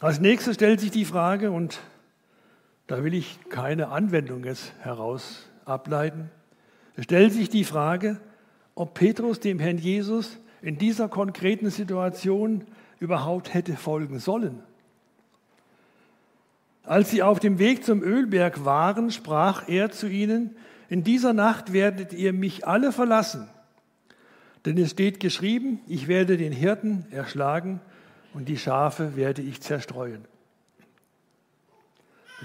Als 0.00 0.20
nächstes 0.20 0.56
stellt 0.56 0.80
sich 0.80 0.90
die 0.90 1.04
Frage, 1.04 1.50
und 1.50 1.80
da 2.86 3.02
will 3.04 3.14
ich 3.14 3.38
keine 3.48 3.88
Anwendung 3.88 4.44
jetzt 4.44 4.72
heraus 4.80 5.48
ableiten, 5.64 6.30
stellt 6.98 7.32
sich 7.32 7.48
die 7.48 7.64
Frage, 7.64 8.20
ob 8.74 8.94
Petrus 8.94 9.40
dem 9.40 9.58
Herrn 9.58 9.78
Jesus 9.78 10.38
in 10.62 10.78
dieser 10.78 11.08
konkreten 11.08 11.70
Situation 11.70 12.64
überhaupt 12.98 13.54
hätte 13.54 13.76
folgen 13.76 14.18
sollen. 14.18 14.62
Als 16.82 17.10
sie 17.10 17.22
auf 17.22 17.40
dem 17.40 17.58
Weg 17.58 17.84
zum 17.84 18.02
Ölberg 18.02 18.64
waren, 18.64 19.10
sprach 19.10 19.68
er 19.68 19.90
zu 19.90 20.06
ihnen, 20.06 20.56
in 20.88 21.02
dieser 21.02 21.32
Nacht 21.32 21.72
werdet 21.72 22.12
ihr 22.12 22.32
mich 22.32 22.66
alle 22.66 22.92
verlassen, 22.92 23.48
denn 24.64 24.78
es 24.78 24.92
steht 24.92 25.20
geschrieben, 25.20 25.80
ich 25.86 26.08
werde 26.08 26.36
den 26.36 26.52
Hirten 26.52 27.06
erschlagen 27.10 27.80
und 28.32 28.48
die 28.48 28.56
Schafe 28.56 29.16
werde 29.16 29.42
ich 29.42 29.60
zerstreuen. 29.60 30.24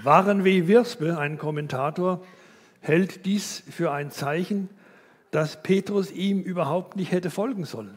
Waren 0.02 0.44
W. 0.44 0.66
Wirspe, 0.66 1.18
ein 1.18 1.38
Kommentator, 1.38 2.24
hält 2.80 3.26
dies 3.26 3.62
für 3.70 3.92
ein 3.92 4.10
Zeichen, 4.10 4.68
dass 5.30 5.62
Petrus 5.62 6.10
ihm 6.10 6.40
überhaupt 6.40 6.96
nicht 6.96 7.12
hätte 7.12 7.30
folgen 7.30 7.64
sollen. 7.64 7.96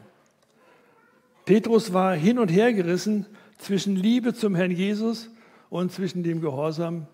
Petrus 1.44 1.92
war 1.92 2.14
hin 2.14 2.38
und 2.38 2.48
her 2.48 2.72
gerissen 2.72 3.26
zwischen 3.58 3.96
Liebe 3.96 4.34
zum 4.34 4.54
Herrn 4.54 4.70
Jesus 4.70 5.30
und 5.68 5.92
zwischen 5.92 6.22
dem 6.22 6.40
Gehorsam 6.40 7.06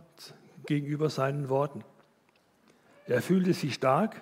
gegenüber 0.67 1.11
seinen 1.11 1.49
Worten. 1.49 1.85
Er 3.07 3.23
fühlte 3.23 3.55
sich 3.55 3.75
stark 3.75 4.21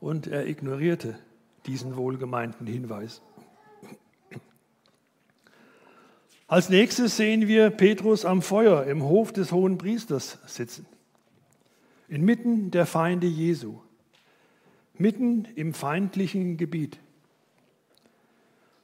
und 0.00 0.26
er 0.26 0.46
ignorierte 0.46 1.18
diesen 1.66 1.96
wohlgemeinten 1.96 2.66
Hinweis. 2.66 3.22
Als 6.46 6.68
nächstes 6.68 7.16
sehen 7.16 7.48
wir 7.48 7.70
Petrus 7.70 8.24
am 8.24 8.42
Feuer 8.42 8.84
im 8.84 9.02
Hof 9.02 9.32
des 9.32 9.50
hohen 9.50 9.78
Priesters 9.78 10.38
sitzen, 10.46 10.86
inmitten 12.06 12.70
der 12.70 12.86
Feinde 12.86 13.26
Jesu, 13.26 13.80
mitten 14.98 15.46
im 15.56 15.72
feindlichen 15.72 16.56
Gebiet. 16.56 16.98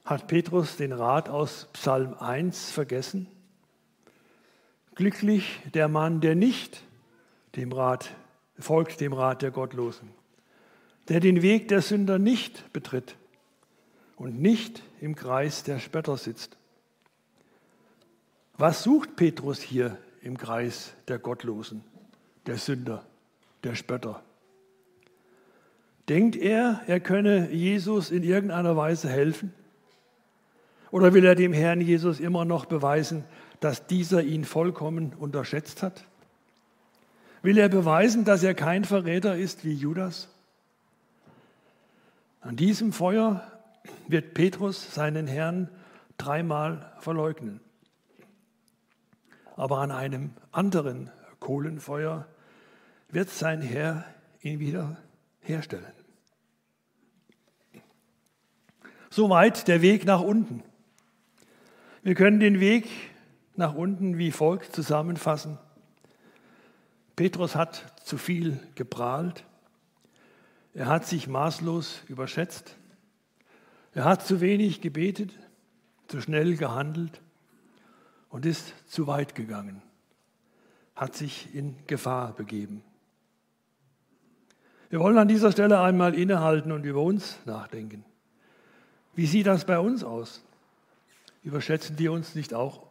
Hat 0.04 0.26
Petrus 0.26 0.76
den 0.76 0.92
Rat 0.92 1.28
aus 1.28 1.68
Psalm 1.74 2.14
1 2.14 2.70
vergessen? 2.70 3.28
Glücklich 4.94 5.60
der 5.74 5.88
Mann, 5.88 6.20
der 6.20 6.34
nicht 6.34 6.82
dem 7.56 7.72
Rat 7.72 8.10
folgt, 8.58 9.00
dem 9.00 9.12
Rat 9.12 9.42
der 9.42 9.50
Gottlosen, 9.50 10.08
der 11.10 11.18
den 11.18 11.42
Weg 11.42 11.66
der 11.66 11.82
Sünder 11.82 12.20
nicht 12.20 12.72
betritt 12.72 13.16
und 14.16 14.40
nicht 14.40 14.84
im 15.00 15.16
Kreis 15.16 15.64
der 15.64 15.80
Spötter 15.80 16.16
sitzt. 16.16 16.56
Was 18.56 18.84
sucht 18.84 19.16
Petrus 19.16 19.60
hier 19.60 19.98
im 20.22 20.38
Kreis 20.38 20.92
der 21.08 21.18
Gottlosen, 21.18 21.82
der 22.46 22.58
Sünder, 22.58 23.04
der 23.64 23.74
Spötter? 23.74 24.22
Denkt 26.08 26.36
er, 26.36 26.80
er 26.86 27.00
könne 27.00 27.50
Jesus 27.50 28.12
in 28.12 28.22
irgendeiner 28.22 28.76
Weise 28.76 29.08
helfen? 29.08 29.52
Oder 30.92 31.12
will 31.12 31.24
er 31.24 31.34
dem 31.34 31.52
Herrn 31.52 31.80
Jesus 31.80 32.20
immer 32.20 32.44
noch 32.44 32.66
beweisen, 32.66 33.24
dass 33.58 33.88
dieser 33.88 34.22
ihn 34.22 34.44
vollkommen 34.44 35.12
unterschätzt 35.18 35.82
hat? 35.82 36.04
Will 37.42 37.58
er 37.58 37.68
beweisen, 37.68 38.24
dass 38.24 38.44
er 38.44 38.54
kein 38.54 38.84
Verräter 38.84 39.36
ist 39.36 39.64
wie 39.64 39.74
Judas? 39.74 40.28
An 42.40 42.56
diesem 42.56 42.92
Feuer 42.92 43.42
wird 44.08 44.34
Petrus 44.34 44.94
seinen 44.94 45.26
Herrn 45.26 45.68
dreimal 46.16 46.92
verleugnen 47.00 47.60
aber 49.60 49.80
an 49.80 49.90
einem 49.90 50.30
anderen 50.52 51.10
Kohlenfeuer 51.38 52.26
wird 53.10 53.28
sein 53.28 53.60
Herr 53.60 54.06
ihn 54.40 54.58
wieder 54.58 54.96
herstellen. 55.40 55.92
Soweit 59.10 59.68
der 59.68 59.82
Weg 59.82 60.06
nach 60.06 60.22
unten. 60.22 60.62
Wir 62.02 62.14
können 62.14 62.40
den 62.40 62.58
Weg 62.58 62.88
nach 63.54 63.74
unten 63.74 64.16
wie 64.16 64.30
folgt 64.30 64.74
zusammenfassen. 64.74 65.58
Petrus 67.14 67.54
hat 67.54 67.84
zu 68.02 68.16
viel 68.16 68.58
geprahlt. 68.76 69.44
Er 70.74 70.86
hat 70.86 71.06
sich 71.06 71.26
maßlos 71.26 72.02
überschätzt. 72.08 72.76
Er 73.92 74.04
hat 74.04 74.24
zu 74.24 74.40
wenig 74.40 74.80
gebetet, 74.80 75.32
zu 76.06 76.20
schnell 76.20 76.56
gehandelt 76.56 77.20
und 78.28 78.46
ist 78.46 78.72
zu 78.86 79.06
weit 79.06 79.34
gegangen, 79.34 79.82
hat 80.94 81.14
sich 81.14 81.52
in 81.54 81.76
Gefahr 81.86 82.32
begeben. 82.32 82.82
Wir 84.90 85.00
wollen 85.00 85.18
an 85.18 85.28
dieser 85.28 85.52
Stelle 85.52 85.80
einmal 85.80 86.14
innehalten 86.14 86.72
und 86.72 86.84
über 86.84 87.02
uns 87.02 87.38
nachdenken. 87.46 88.04
Wie 89.14 89.26
sieht 89.26 89.46
das 89.46 89.64
bei 89.64 89.78
uns 89.78 90.04
aus? 90.04 90.42
Überschätzen 91.42 91.98
wir 91.98 92.12
uns 92.12 92.34
nicht 92.34 92.54
auch 92.54 92.86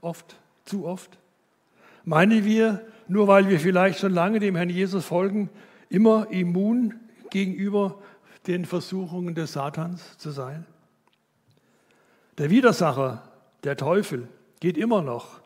oft, 0.00 0.36
zu 0.64 0.86
oft? 0.86 1.18
Meinen 2.04 2.44
wir, 2.44 2.84
nur 3.08 3.26
weil 3.26 3.48
wir 3.48 3.58
vielleicht 3.58 3.98
schon 3.98 4.12
lange 4.12 4.38
dem 4.38 4.54
Herrn 4.54 4.70
Jesus 4.70 5.04
folgen, 5.04 5.50
immer 5.88 6.30
immun 6.30 6.94
gegenüber 7.30 7.98
den 8.46 8.64
Versuchungen 8.64 9.34
des 9.34 9.52
Satans 9.52 10.18
zu 10.18 10.30
sein? 10.30 10.66
Der 12.38 12.50
Widersacher, 12.50 13.22
der 13.64 13.76
Teufel, 13.76 14.28
geht 14.60 14.78
immer 14.78 15.02
noch 15.02 15.40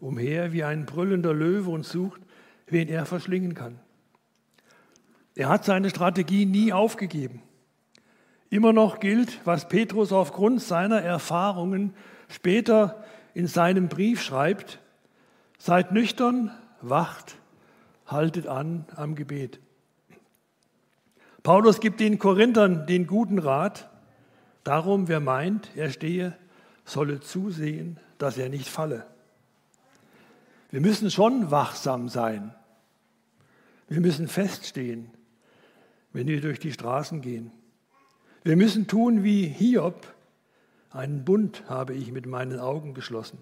umher 0.00 0.52
wie 0.52 0.64
ein 0.64 0.86
brüllender 0.86 1.34
Löwe 1.34 1.70
und 1.70 1.84
sucht, 1.84 2.20
wen 2.66 2.88
er 2.88 3.06
verschlingen 3.06 3.54
kann. 3.54 3.78
Er 5.34 5.48
hat 5.48 5.64
seine 5.64 5.90
Strategie 5.90 6.46
nie 6.46 6.72
aufgegeben. 6.72 7.42
Immer 8.48 8.72
noch 8.72 9.00
gilt, 9.00 9.40
was 9.44 9.68
Petrus 9.68 10.12
aufgrund 10.12 10.62
seiner 10.62 11.02
Erfahrungen 11.02 11.94
später 12.28 13.04
in 13.34 13.46
seinem 13.46 13.88
Brief 13.88 14.22
schreibt, 14.22 14.80
seid 15.58 15.92
nüchtern, 15.92 16.50
wacht, 16.80 17.36
haltet 18.06 18.46
an 18.46 18.86
am 18.94 19.14
Gebet. 19.14 19.60
Paulus 21.46 21.78
gibt 21.78 22.00
den 22.00 22.18
Korinthern 22.18 22.88
den 22.88 23.06
guten 23.06 23.38
Rat, 23.38 23.88
darum 24.64 25.06
wer 25.06 25.20
meint, 25.20 25.70
er 25.76 25.90
stehe, 25.90 26.36
solle 26.84 27.20
zusehen, 27.20 28.00
dass 28.18 28.36
er 28.36 28.48
nicht 28.48 28.68
falle. 28.68 29.06
Wir 30.72 30.80
müssen 30.80 31.08
schon 31.08 31.52
wachsam 31.52 32.08
sein. 32.08 32.52
Wir 33.86 34.00
müssen 34.00 34.26
feststehen, 34.26 35.08
wenn 36.12 36.26
wir 36.26 36.40
durch 36.40 36.58
die 36.58 36.72
Straßen 36.72 37.20
gehen. 37.20 37.52
Wir 38.42 38.56
müssen 38.56 38.88
tun 38.88 39.22
wie 39.22 39.46
Hiob. 39.46 40.04
Einen 40.90 41.24
Bund 41.24 41.62
habe 41.68 41.94
ich 41.94 42.10
mit 42.10 42.26
meinen 42.26 42.58
Augen 42.58 42.92
geschlossen. 42.92 43.38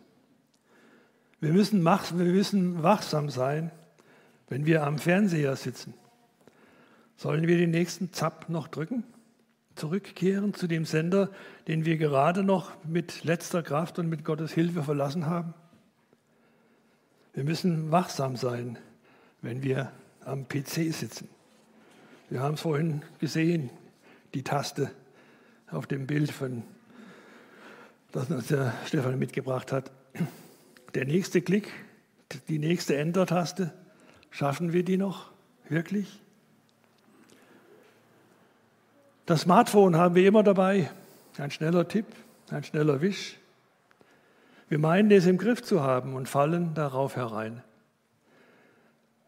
Wir 1.41 1.55
müssen, 1.55 1.83
wir 1.83 2.33
müssen 2.33 2.83
wachsam 2.83 3.31
sein, 3.31 3.71
wenn 4.51 4.67
wir 4.67 4.85
am 4.85 4.99
Fernseher 4.99 5.57
sitzen. 5.57 5.95
Sollen 7.17 7.47
wir 7.47 7.57
den 7.57 7.71
nächsten 7.71 8.13
Zapp 8.13 8.49
noch 8.49 8.69
drücken? 8.69 9.05
zurückkehren 9.75 10.55
zu 10.55 10.67
dem 10.67 10.85
Sender, 10.85 11.31
den 11.67 11.85
wir 11.85 11.97
gerade 11.97 12.45
noch 12.45 12.73
mit 12.85 13.25
letzter 13.25 13.63
Kraft 13.63 13.99
und 13.99 14.09
mit 14.09 14.25
Gottes 14.25 14.53
Hilfe 14.53 14.83
verlassen 14.83 15.27
haben? 15.27 15.55
Wir 17.33 17.45
müssen 17.45 17.91
wachsam 17.91 18.37
sein, 18.37 18.79
wenn 19.43 19.63
wir 19.63 19.91
am 20.25 20.47
PC 20.49 20.93
sitzen. 20.93 21.29
Wir 22.31 22.41
haben 22.41 22.55
es 22.55 22.61
vorhin 22.61 23.03
gesehen, 23.19 23.71
die 24.33 24.43
Taste 24.43 24.91
auf 25.71 25.87
dem 25.87 26.07
Bild, 26.07 26.31
von, 26.31 26.63
das 28.13 28.31
uns 28.31 28.47
der 28.47 28.73
Stefan 28.87 29.19
mitgebracht 29.19 29.73
hat. 29.73 29.91
Der 30.95 31.05
nächste 31.05 31.43
Klick, 31.43 31.71
die 32.49 32.61
nächste 32.61 32.97
Enter-Taste, 32.97 33.73
schaffen 34.31 34.73
wir 34.73 34.85
die 34.85 34.97
noch 34.97 35.33
wirklich? 35.69 36.21
Das 39.27 39.41
Smartphone 39.41 39.97
haben 39.97 40.15
wir 40.15 40.29
immer 40.29 40.43
dabei. 40.43 40.91
Ein 41.39 41.51
schneller 41.51 41.89
Tipp, 41.89 42.07
ein 42.51 42.63
schneller 42.63 43.01
Wisch. 43.01 43.39
Wir 44.69 44.79
meinen 44.79 45.11
es 45.11 45.25
im 45.25 45.39
Griff 45.39 45.63
zu 45.63 45.83
haben 45.83 46.15
und 46.15 46.29
fallen 46.29 46.75
darauf 46.75 47.17
herein. 47.17 47.63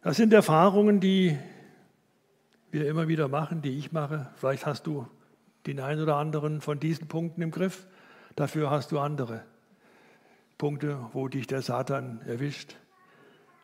Das 0.02 0.18
sind 0.18 0.34
Erfahrungen, 0.34 1.00
die 1.00 1.38
wir 2.70 2.86
immer 2.88 3.08
wieder 3.08 3.28
machen, 3.28 3.62
die 3.62 3.78
ich 3.78 3.90
mache. 3.90 4.28
Vielleicht 4.36 4.66
hast 4.66 4.86
du 4.86 5.06
den 5.66 5.80
einen 5.80 6.02
oder 6.02 6.16
anderen 6.16 6.60
von 6.60 6.78
diesen 6.78 7.08
Punkten 7.08 7.40
im 7.40 7.50
Griff. 7.50 7.86
Dafür 8.34 8.70
hast 8.70 8.92
du 8.92 8.98
andere 8.98 9.44
Punkte, 10.58 10.98
wo 11.14 11.26
dich 11.28 11.46
der 11.46 11.62
Satan 11.62 12.20
erwischt, 12.26 12.76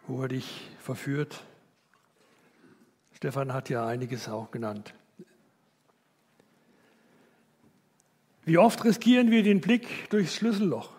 wo 0.06 0.22
er 0.22 0.28
dich 0.28 0.70
verführt. 0.80 1.44
Stefan 3.12 3.52
hat 3.52 3.68
ja 3.68 3.86
einiges 3.86 4.30
auch 4.30 4.50
genannt. 4.50 4.94
Wie 8.44 8.59
oft 8.59 8.85
riskieren 8.85 9.31
wir 9.31 9.42
den 9.42 9.61
Blick 9.61 10.11
durchs 10.11 10.35
Schlüsselloch? 10.35 10.90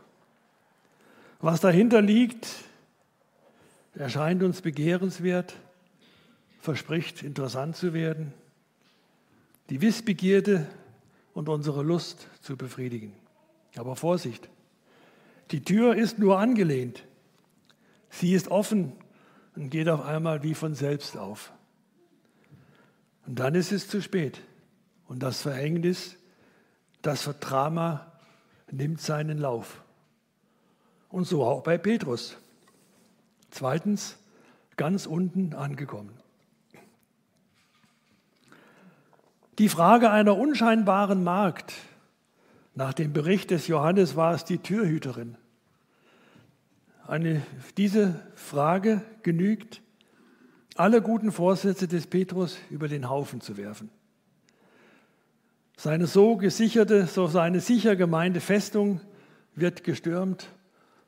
Was 1.40 1.60
dahinter 1.60 2.02
liegt, 2.02 2.48
erscheint 3.96 4.44
uns 4.44 4.62
begehrenswert, 4.62 5.56
verspricht 6.60 7.22
interessant 7.22 7.76
zu 7.76 7.94
werden, 7.94 8.34
die 9.70 9.82
Wissbegierde 9.82 10.68
und 11.34 11.50
unsere 11.50 11.84
Lust 11.84 12.30
zu 12.42 12.56
befriedigen. 12.56 13.14
Aber 13.76 13.98
Vorsicht, 13.98 14.50
die 15.52 15.64
Tür 15.64 15.96
ist 15.96 16.20
nur 16.20 16.40
angelehnt. 16.40 17.04
Sie 18.10 18.34
ist 18.34 18.48
offen 18.50 18.94
und 19.56 19.70
geht 19.70 19.90
auf 19.90 20.06
einmal 20.06 20.44
wie 20.44 20.54
von 20.54 20.76
selbst 20.76 21.18
auf. 21.18 21.52
Und 23.26 23.40
dann 23.40 23.56
ist 23.56 23.72
es 23.72 23.90
zu 23.90 24.02
spät. 24.02 24.40
Und 25.08 25.24
das 25.24 25.42
Verhängnis 25.42 26.18
das 27.04 27.30
Drama 27.40 28.12
nimmt 28.72 29.00
seinen 29.00 29.38
Lauf. 29.38 29.84
Und 31.10 31.28
so 31.28 31.44
auch 31.44 31.62
bei 31.62 31.78
Petrus. 31.78 32.38
Zweitens, 33.52 34.18
ganz 34.78 35.06
unten 35.06 35.54
angekommen. 35.54 36.18
Die 39.60 39.70
Frage 39.70 40.10
einer 40.10 40.36
unscheinbaren 40.36 41.24
Magd, 41.24 41.74
nach 42.74 42.94
dem 42.94 43.14
Bericht 43.14 43.52
des 43.52 43.68
Johannes 43.68 44.16
war 44.16 44.34
es 44.34 44.46
die 44.46 44.58
Türhüterin. 44.58 45.38
Eine, 47.06 47.44
diese 47.78 48.20
Frage 48.34 49.04
genügt, 49.22 49.84
alle 50.76 51.04
guten 51.04 51.32
Vorsätze 51.32 51.88
des 51.88 52.08
Petrus 52.08 52.58
über 52.72 52.88
den 52.88 53.10
Haufen 53.10 53.42
zu 53.42 53.58
werfen. 53.58 53.92
Seine 55.76 56.08
so 56.08 56.38
gesicherte, 56.38 57.08
so 57.08 57.28
seine 57.28 57.60
sicher 57.60 57.96
gemeinte 57.96 58.40
Festung 58.40 59.02
wird 59.56 59.84
gestürmt 59.84 60.48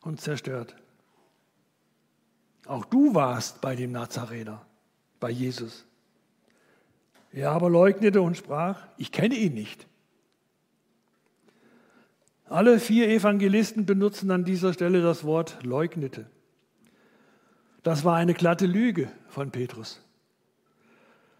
und 0.01 0.21
zerstört. 0.21 0.75
Auch 2.65 2.85
du 2.85 3.13
warst 3.13 3.61
bei 3.61 3.75
dem 3.75 3.91
Nazarener, 3.91 4.65
bei 5.19 5.29
Jesus. 5.29 5.85
Er 7.31 7.51
aber 7.51 7.69
leugnete 7.69 8.21
und 8.21 8.37
sprach, 8.37 8.87
ich 8.97 9.11
kenne 9.11 9.35
ihn 9.35 9.53
nicht. 9.53 9.87
Alle 12.47 12.79
vier 12.79 13.09
Evangelisten 13.09 13.85
benutzen 13.85 14.31
an 14.31 14.45
dieser 14.45 14.73
Stelle 14.73 15.01
das 15.01 15.23
Wort 15.23 15.63
leugnete. 15.63 16.27
Das 17.83 18.03
war 18.03 18.15
eine 18.15 18.33
glatte 18.33 18.65
Lüge 18.65 19.11
von 19.27 19.51
Petrus. 19.51 20.01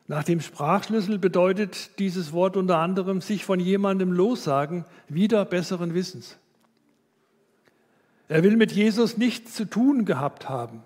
Nach 0.07 0.23
dem 0.23 0.39
Sprachschlüssel 0.39 1.17
bedeutet 1.17 1.97
dieses 1.97 2.31
Wort 2.31 2.57
unter 2.57 2.77
anderem 2.77 3.21
sich 3.21 3.43
von 3.43 3.59
jemandem 3.59 4.11
lossagen, 4.11 4.85
wieder 5.09 5.45
besseren 5.45 5.95
Wissens. 5.95 6.37
Er 8.27 8.43
will 8.43 8.55
mit 8.55 8.71
Jesus 8.71 9.17
nichts 9.17 9.55
zu 9.55 9.65
tun 9.65 10.05
gehabt 10.05 10.47
haben. 10.47 10.83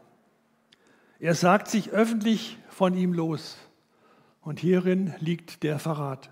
Er 1.19 1.35
sagt 1.35 1.67
sich 1.67 1.91
öffentlich 1.91 2.57
von 2.69 2.95
ihm 2.95 3.13
los. 3.13 3.57
Und 4.41 4.59
hierin 4.59 5.13
liegt 5.19 5.63
der 5.63 5.79
Verrat. 5.79 6.29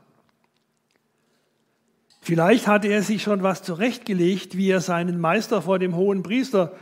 Vielleicht 2.21 2.67
hatte 2.67 2.87
er 2.87 3.03
sich 3.03 3.21
schon 3.21 3.43
was 3.43 3.63
zurechtgelegt, 3.63 4.57
wie 4.57 4.69
er 4.69 4.81
seinen 4.81 5.19
Meister 5.19 5.61
vor 5.61 5.77
dem 5.77 5.95
hohen 5.95 6.23
Priester, 6.23 6.75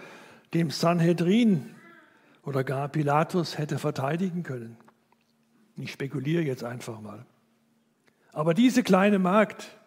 dem 0.53 0.69
Sanhedrin 0.69 1.75
oder 2.43 2.63
gar 2.63 2.89
Pilatus 2.89 3.57
hätte 3.57 3.79
verteidigen 3.79 4.43
können. 4.43 4.77
Ich 5.77 5.91
spekuliere 5.91 6.41
jetzt 6.41 6.63
einfach 6.63 7.01
mal. 7.01 7.25
Aber 8.31 8.53
diese 8.53 8.83
kleine 8.83 9.19
Magd, 9.19 9.77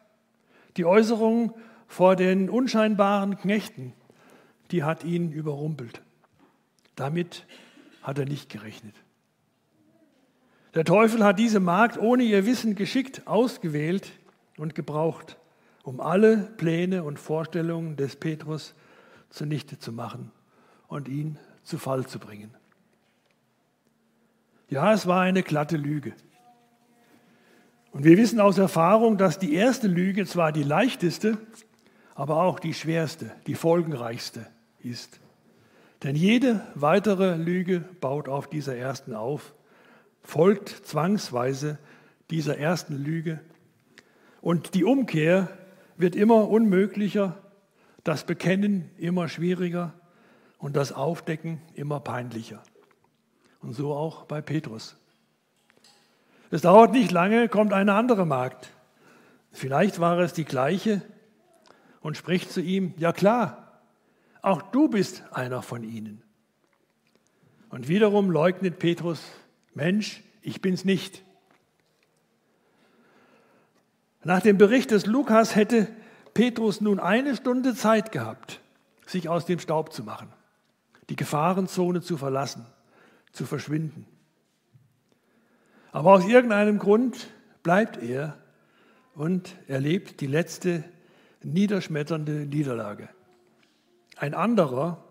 die 0.76 0.84
Äußerung 0.84 1.54
vor 1.86 2.16
den 2.16 2.50
unscheinbaren 2.50 3.36
Knechten, 3.38 3.92
die 4.70 4.84
hat 4.84 5.04
ihn 5.04 5.32
überrumpelt. 5.32 6.02
Damit 6.94 7.46
hat 8.02 8.18
er 8.18 8.26
nicht 8.26 8.50
gerechnet. 8.50 8.94
Der 10.74 10.84
Teufel 10.84 11.24
hat 11.24 11.38
diese 11.38 11.60
Magd 11.60 11.98
ohne 11.98 12.22
ihr 12.22 12.44
Wissen 12.44 12.74
geschickt 12.74 13.26
ausgewählt 13.26 14.12
und 14.56 14.74
gebraucht 14.74 15.38
um 15.88 16.00
alle 16.00 16.36
Pläne 16.36 17.02
und 17.02 17.18
Vorstellungen 17.18 17.96
des 17.96 18.16
Petrus 18.16 18.74
zunichte 19.30 19.78
zu 19.78 19.90
machen 19.90 20.30
und 20.86 21.08
ihn 21.08 21.38
zu 21.62 21.78
Fall 21.78 22.06
zu 22.06 22.18
bringen. 22.18 22.54
Ja, 24.68 24.92
es 24.92 25.06
war 25.06 25.22
eine 25.22 25.42
glatte 25.42 25.76
Lüge. 25.76 26.12
Und 27.90 28.04
wir 28.04 28.18
wissen 28.18 28.38
aus 28.38 28.58
Erfahrung, 28.58 29.16
dass 29.16 29.38
die 29.38 29.54
erste 29.54 29.88
Lüge 29.88 30.26
zwar 30.26 30.52
die 30.52 30.62
leichteste, 30.62 31.38
aber 32.14 32.42
auch 32.42 32.60
die 32.60 32.74
schwerste, 32.74 33.30
die 33.46 33.54
folgenreichste 33.54 34.46
ist. 34.80 35.20
Denn 36.02 36.14
jede 36.14 36.60
weitere 36.74 37.36
Lüge 37.36 37.80
baut 38.00 38.28
auf 38.28 38.48
dieser 38.48 38.76
ersten 38.76 39.14
auf, 39.14 39.54
folgt 40.22 40.68
zwangsweise 40.68 41.78
dieser 42.30 42.58
ersten 42.58 43.02
Lüge. 43.02 43.40
Und 44.40 44.74
die 44.74 44.84
Umkehr 44.84 45.48
wird 45.96 46.14
immer 46.14 46.48
unmöglicher, 46.48 47.42
das 48.04 48.24
Bekennen 48.24 48.90
immer 48.98 49.28
schwieriger 49.28 49.94
und 50.58 50.76
das 50.76 50.92
Aufdecken 50.92 51.60
immer 51.74 52.00
peinlicher. 52.00 52.62
Und 53.60 53.74
so 53.74 53.94
auch 53.94 54.24
bei 54.24 54.40
Petrus. 54.40 54.96
Es 56.50 56.62
dauert 56.62 56.92
nicht 56.92 57.10
lange, 57.10 57.48
kommt 57.48 57.72
eine 57.72 57.94
andere 57.94 58.24
Magd. 58.24 58.70
Vielleicht 59.52 60.00
war 60.00 60.18
es 60.18 60.32
die 60.32 60.44
gleiche 60.44 61.02
und 62.00 62.16
spricht 62.16 62.50
zu 62.50 62.60
ihm, 62.60 62.94
ja 62.96 63.12
klar, 63.12 63.80
auch 64.40 64.62
du 64.62 64.88
bist 64.88 65.22
einer 65.32 65.62
von 65.62 65.82
ihnen. 65.82 66.22
Und 67.70 67.88
wiederum 67.88 68.30
leugnet 68.30 68.78
Petrus, 68.78 69.22
Mensch, 69.74 70.22
ich 70.42 70.62
bin's 70.62 70.84
nicht. 70.84 71.22
Nach 74.24 74.40
dem 74.40 74.58
Bericht 74.58 74.90
des 74.90 75.06
Lukas 75.06 75.54
hätte 75.54 75.88
Petrus 76.34 76.80
nun 76.80 77.00
eine 77.00 77.36
Stunde 77.36 77.74
Zeit 77.74 78.12
gehabt, 78.12 78.60
sich 79.06 79.28
aus 79.28 79.44
dem 79.46 79.58
Staub 79.58 79.92
zu 79.92 80.02
machen, 80.02 80.28
die 81.08 81.16
Gefahrenzone 81.16 82.00
zu 82.00 82.16
verlassen, 82.16 82.64
zu 83.32 83.46
verschwinden. 83.46 84.06
Aber 85.92 86.12
aus 86.12 86.26
irgendeinem 86.26 86.78
Grund 86.78 87.28
bleibt 87.62 88.02
er 88.02 88.36
und 89.14 89.56
erlebt 89.66 90.20
die 90.20 90.26
letzte 90.26 90.84
niederschmetternde 91.42 92.46
Niederlage. 92.46 93.08
Ein 94.16 94.34
anderer, 94.34 95.04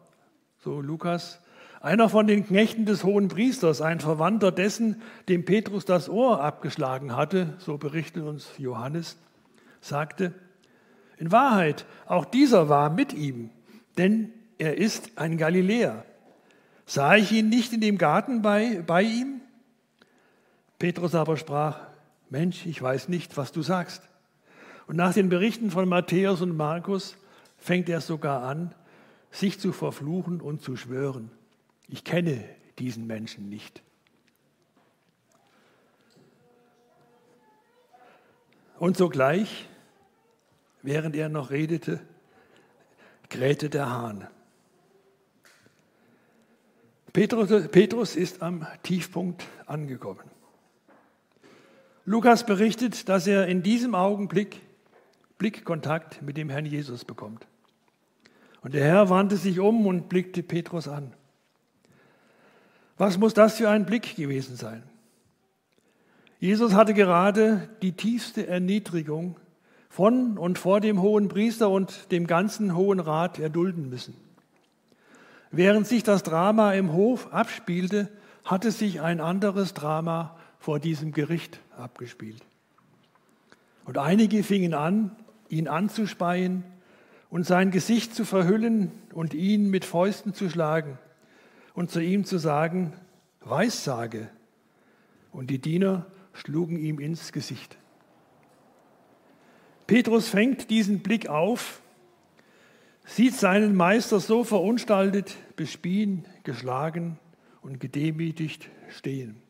so 0.59 0.81
Lukas, 0.81 1.41
einer 1.81 2.09
von 2.09 2.27
den 2.27 2.45
Knechten 2.45 2.85
des 2.85 3.03
hohen 3.03 3.27
Priesters, 3.27 3.81
ein 3.81 3.99
Verwandter 3.99 4.51
dessen, 4.51 5.01
dem 5.29 5.45
Petrus 5.45 5.85
das 5.85 6.09
Ohr 6.09 6.41
abgeschlagen 6.41 7.15
hatte, 7.15 7.53
so 7.59 7.77
berichtet 7.77 8.23
uns 8.23 8.49
Johannes, 8.57 9.17
sagte, 9.81 10.33
in 11.17 11.31
Wahrheit, 11.31 11.85
auch 12.05 12.25
dieser 12.25 12.69
war 12.69 12.89
mit 12.89 13.13
ihm, 13.13 13.49
denn 13.97 14.31
er 14.57 14.77
ist 14.77 15.17
ein 15.17 15.37
Galiläer. 15.37 16.05
Sah 16.89 17.17
ich 17.17 17.33
ihn 17.33 17.49
nicht 17.49 17.73
in 17.73 17.81
dem 17.81 17.97
Garten 17.97 18.41
bei, 18.41 18.81
bei 18.81 19.03
ihm? 19.03 19.41
Petrus 20.79 21.15
aber 21.15 21.35
sprach, 21.35 21.79
Mensch, 22.29 22.65
ich 22.65 22.81
weiß 22.81 23.09
nicht, 23.09 23.35
was 23.35 23.51
du 23.51 23.61
sagst. 23.61 24.01
Und 24.87 24.95
nach 24.95 25.13
den 25.13 25.27
Berichten 25.27 25.69
von 25.69 25.87
Matthäus 25.89 26.41
und 26.41 26.55
Markus 26.55 27.17
fängt 27.57 27.89
er 27.89 27.99
sogar 27.99 28.43
an, 28.43 28.73
sich 29.31 29.59
zu 29.59 29.73
verfluchen 29.73 30.39
und 30.39 30.61
zu 30.61 30.77
schwören. 30.77 31.29
Ich 31.89 32.05
kenne 32.05 32.41
diesen 32.79 33.05
Menschen 33.05 33.49
nicht. 33.49 33.83
Und 38.79 38.95
sogleich, 38.95 39.67
während 40.83 41.17
er 41.17 41.27
noch 41.27 41.49
redete, 41.49 41.99
krähte 43.27 43.69
der 43.69 43.89
Hahn. 43.89 44.27
Petrus, 47.17 47.67
Petrus 47.69 48.15
ist 48.15 48.43
am 48.43 48.67
Tiefpunkt 48.83 49.43
angekommen. 49.65 50.21
Lukas 52.05 52.45
berichtet, 52.45 53.09
dass 53.09 53.25
er 53.25 53.47
in 53.47 53.63
diesem 53.63 53.95
Augenblick 53.95 54.61
Blickkontakt 55.39 56.21
mit 56.21 56.37
dem 56.37 56.47
Herrn 56.47 56.67
Jesus 56.67 57.05
bekommt. 57.05 57.47
Und 58.61 58.75
der 58.75 58.83
Herr 58.83 59.09
wandte 59.09 59.35
sich 59.37 59.59
um 59.59 59.87
und 59.87 60.09
blickte 60.09 60.43
Petrus 60.43 60.87
an. 60.87 61.11
Was 62.99 63.17
muss 63.17 63.33
das 63.33 63.57
für 63.57 63.71
ein 63.71 63.87
Blick 63.87 64.15
gewesen 64.15 64.55
sein? 64.55 64.83
Jesus 66.39 66.75
hatte 66.75 66.93
gerade 66.93 67.67
die 67.81 67.93
tiefste 67.93 68.45
Erniedrigung 68.45 69.39
von 69.89 70.37
und 70.37 70.59
vor 70.59 70.81
dem 70.81 71.01
hohen 71.01 71.29
Priester 71.29 71.71
und 71.71 72.11
dem 72.11 72.27
ganzen 72.27 72.75
hohen 72.75 72.99
Rat 72.99 73.39
erdulden 73.39 73.89
müssen. 73.89 74.26
Während 75.51 75.87
sich 75.87 76.03
das 76.03 76.23
Drama 76.23 76.73
im 76.73 76.93
Hof 76.93 77.33
abspielte, 77.33 78.09
hatte 78.43 78.71
sich 78.71 79.01
ein 79.01 79.21
anderes 79.21 79.73
Drama 79.73 80.37
vor 80.59 80.79
diesem 80.79 81.11
Gericht 81.11 81.59
abgespielt. 81.77 82.43
Und 83.85 83.97
einige 83.97 84.43
fingen 84.43 84.73
an, 84.73 85.15
ihn 85.49 85.67
anzuspeien 85.67 86.63
und 87.29 87.45
sein 87.45 87.71
Gesicht 87.71 88.13
zu 88.13 88.25
verhüllen 88.25 88.91
und 89.13 89.33
ihn 89.33 89.69
mit 89.69 89.85
Fäusten 89.85 90.33
zu 90.33 90.49
schlagen 90.49 90.97
und 91.73 91.91
zu 91.91 92.01
ihm 92.01 92.25
zu 92.25 92.37
sagen, 92.37 92.93
Weissage. 93.41 94.29
Und 95.31 95.49
die 95.49 95.59
Diener 95.59 96.05
schlugen 96.33 96.77
ihm 96.77 96.99
ins 96.99 97.31
Gesicht. 97.31 97.77
Petrus 99.85 100.27
fängt 100.27 100.69
diesen 100.69 100.99
Blick 100.99 101.29
auf, 101.29 101.81
sieht 103.07 103.33
seinen 103.35 103.75
Meister 103.75 104.19
so 104.19 104.43
verunstaltet, 104.43 105.35
bespien, 105.55 106.25
geschlagen 106.43 107.17
und 107.61 107.79
gedemütigt 107.79 108.69
stehen. 108.89 109.41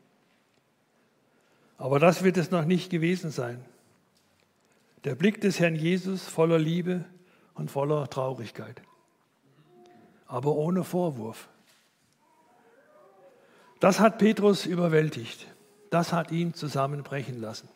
Aber 1.77 1.99
das 1.99 2.23
wird 2.23 2.37
es 2.37 2.51
noch 2.51 2.65
nicht 2.65 2.89
gewesen 2.89 3.31
sein. 3.31 3.63
Der 5.03 5.15
Blick 5.15 5.41
des 5.41 5.59
Herrn 5.59 5.75
Jesus 5.75 6.27
voller 6.27 6.59
Liebe 6.59 7.03
und 7.55 7.69
voller 7.69 8.09
Traurigkeit, 8.09 8.81
aber 10.27 10.55
ohne 10.55 10.83
Vorwurf. 10.83 11.49
Das 13.79 13.99
hat 13.99 14.17
Petrus 14.17 14.65
überwältigt. 14.65 15.47
Das 15.89 16.13
hat 16.13 16.31
ihn 16.31 16.53
zusammenbrechen 16.53 17.39
lassen. 17.39 17.69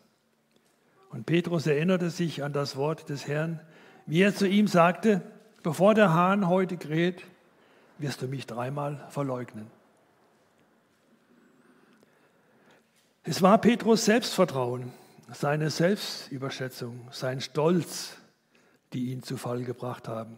Und 1.10 1.26
Petrus 1.26 1.68
erinnerte 1.68 2.10
sich 2.10 2.44
an 2.44 2.54
das 2.54 2.76
Wort 2.76 3.10
des 3.10 3.28
Herrn, 3.28 3.60
wie 4.06 4.22
er 4.22 4.36
zu 4.36 4.48
ihm 4.48 4.68
sagte, 4.68 5.22
bevor 5.64 5.94
der 5.94 6.14
Hahn 6.14 6.48
heute 6.48 6.78
kräht, 6.78 7.24
wirst 7.98 8.22
du 8.22 8.28
mich 8.28 8.48
dreimal 8.48 9.06
verleugnen. 9.10 9.68
Es 13.24 13.42
war 13.42 13.60
Petrus 13.60 14.06
Selbstvertrauen, 14.06 14.92
seine 15.32 15.70
Selbstüberschätzung, 15.70 17.08
sein 17.12 17.40
Stolz, 17.40 18.18
die 18.94 19.12
ihn 19.12 19.22
zu 19.22 19.38
Fall 19.38 19.64
gebracht 19.64 20.08
haben. 20.08 20.38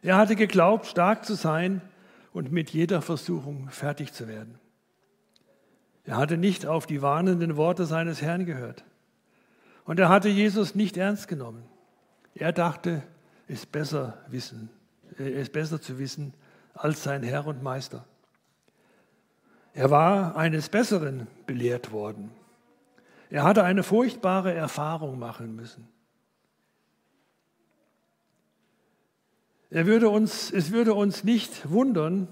Er 0.00 0.16
hatte 0.16 0.34
geglaubt, 0.34 0.86
stark 0.86 1.24
zu 1.24 1.34
sein 1.34 1.82
und 2.32 2.50
mit 2.50 2.70
jeder 2.70 3.02
Versuchung 3.02 3.68
fertig 3.68 4.12
zu 4.12 4.26
werden. 4.26 4.58
Er 6.04 6.16
hatte 6.16 6.36
nicht 6.36 6.66
auf 6.66 6.86
die 6.86 7.02
warnenden 7.02 7.56
Worte 7.56 7.84
seines 7.84 8.22
Herrn 8.22 8.46
gehört. 8.46 8.84
Und 9.84 10.00
er 10.00 10.08
hatte 10.08 10.28
Jesus 10.28 10.74
nicht 10.74 10.96
ernst 10.96 11.28
genommen. 11.28 11.62
Er 12.34 12.52
dachte, 12.52 13.02
es 13.52 13.66
besser, 13.66 14.18
wissen, 14.28 14.70
es 15.12 15.20
ist 15.20 15.52
besser 15.52 15.80
zu 15.80 15.98
wissen 15.98 16.32
als 16.74 17.02
sein 17.02 17.22
Herr 17.22 17.46
und 17.46 17.62
Meister. 17.62 18.04
Er 19.74 19.90
war 19.90 20.36
eines 20.36 20.68
Besseren 20.68 21.26
belehrt 21.46 21.92
worden. 21.92 22.30
Er 23.30 23.44
hatte 23.44 23.64
eine 23.64 23.82
furchtbare 23.82 24.52
Erfahrung 24.52 25.18
machen 25.18 25.54
müssen. 25.54 25.88
Er 29.70 29.86
würde 29.86 30.10
uns, 30.10 30.50
es 30.50 30.70
würde 30.70 30.92
uns 30.92 31.24
nicht 31.24 31.70
wundern, 31.70 32.28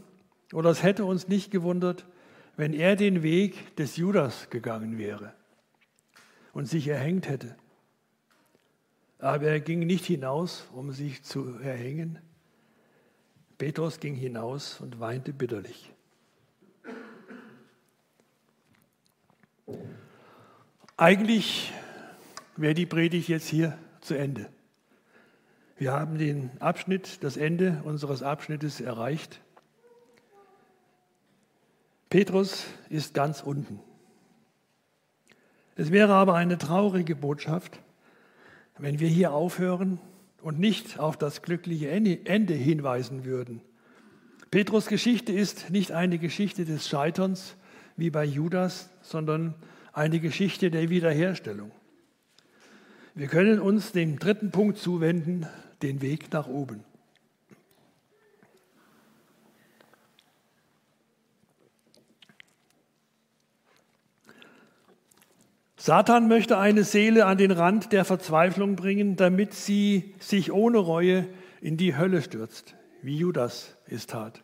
oder 0.53 0.71
es 0.71 0.83
hätte 0.83 1.05
uns 1.05 1.29
nicht 1.29 1.51
gewundert, 1.51 2.05
wenn 2.57 2.75
er 2.75 2.97
den 2.97 3.23
Weg 3.23 3.77
des 3.77 3.97
Judas 3.97 4.51
gegangen 4.51 4.99
wäre 4.99 5.33
und 6.53 6.67
sich 6.67 6.89
erhängt 6.89 7.29
hätte. 7.29 7.57
Aber 9.21 9.47
er 9.47 9.61
ging 9.61 9.81
nicht 9.81 10.07
hinaus, 10.07 10.67
um 10.73 10.93
sich 10.93 11.23
zu 11.23 11.59
erhängen. 11.59 12.19
Petrus 13.59 14.01
ging 14.01 14.15
hinaus 14.15 14.81
und 14.81 14.99
weinte 14.99 15.35
bitterlich. 15.35 15.93
Eigentlich 20.97 21.73
wäre 22.57 22.75
die 22.75 22.87
Predigt 22.87 23.29
jetzt 23.29 23.49
hier 23.49 23.79
zu 24.01 24.15
Ende. 24.15 24.49
Wir 25.77 25.93
haben 25.93 26.19
den 26.19 26.51
Abschnitt, 26.61 27.23
das 27.23 27.37
Ende 27.37 27.83
unseres 27.85 28.23
Abschnittes 28.23 28.81
erreicht. 28.81 29.41
Petrus 32.09 32.67
ist 32.89 33.15
ganz 33.15 33.43
unten. 33.43 33.81
Es 35.77 35.91
wäre 35.91 36.15
aber 36.15 36.35
eine 36.35 36.59
traurige 36.59 37.17
Botschaft, 37.17 37.81
wenn 38.81 38.99
wir 38.99 39.09
hier 39.09 39.33
aufhören 39.33 39.99
und 40.43 40.59
nicht 40.59 40.99
auf 40.99 41.17
das 41.17 41.43
glückliche 41.43 41.91
Ende 41.91 42.55
hinweisen 42.55 43.25
würden. 43.25 43.61
Petrus 44.51 44.87
Geschichte 44.87 45.33
ist 45.33 45.71
nicht 45.71 45.93
eine 45.93 46.19
Geschichte 46.19 46.65
des 46.65 46.89
Scheiterns 46.89 47.57
wie 47.97 48.11
bei 48.11 48.25
Judas, 48.25 48.91
sondern 49.03 49.55
eine 49.93 50.19
Geschichte 50.19 50.71
der 50.71 50.89
Wiederherstellung. 50.91 51.71
Wir 53.15 53.27
können 53.27 53.61
uns 53.61 53.93
dem 53.93 54.19
dritten 54.19 54.51
Punkt 54.51 54.79
zuwenden, 54.79 55.47
den 55.83 56.01
Weg 56.01 56.33
nach 56.33 56.47
oben. 56.47 56.85
Satan 65.83 66.29
möchte 66.29 66.59
eine 66.59 66.85
Seele 66.85 67.25
an 67.25 67.39
den 67.39 67.51
Rand 67.51 67.91
der 67.95 68.05
Verzweiflung 68.05 68.77
bringen, 68.77 69.17
damit 69.17 69.55
sie 69.55 70.15
sich 70.19 70.53
ohne 70.53 70.77
Reue 70.77 71.27
in 71.63 71.79
die 71.79 71.97
Hölle 71.97 72.21
stürzt, 72.21 72.75
wie 73.01 73.17
Judas 73.17 73.79
es 73.87 74.07
tat. 74.07 74.43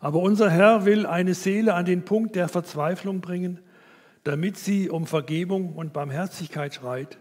Aber 0.00 0.18
unser 0.18 0.50
Herr 0.50 0.84
will 0.84 1.06
eine 1.06 1.34
Seele 1.34 1.74
an 1.74 1.84
den 1.84 2.04
Punkt 2.04 2.34
der 2.34 2.48
Verzweiflung 2.48 3.20
bringen, 3.20 3.60
damit 4.24 4.56
sie 4.58 4.90
um 4.90 5.06
Vergebung 5.06 5.76
und 5.76 5.92
Barmherzigkeit 5.92 6.74
schreit 6.74 7.18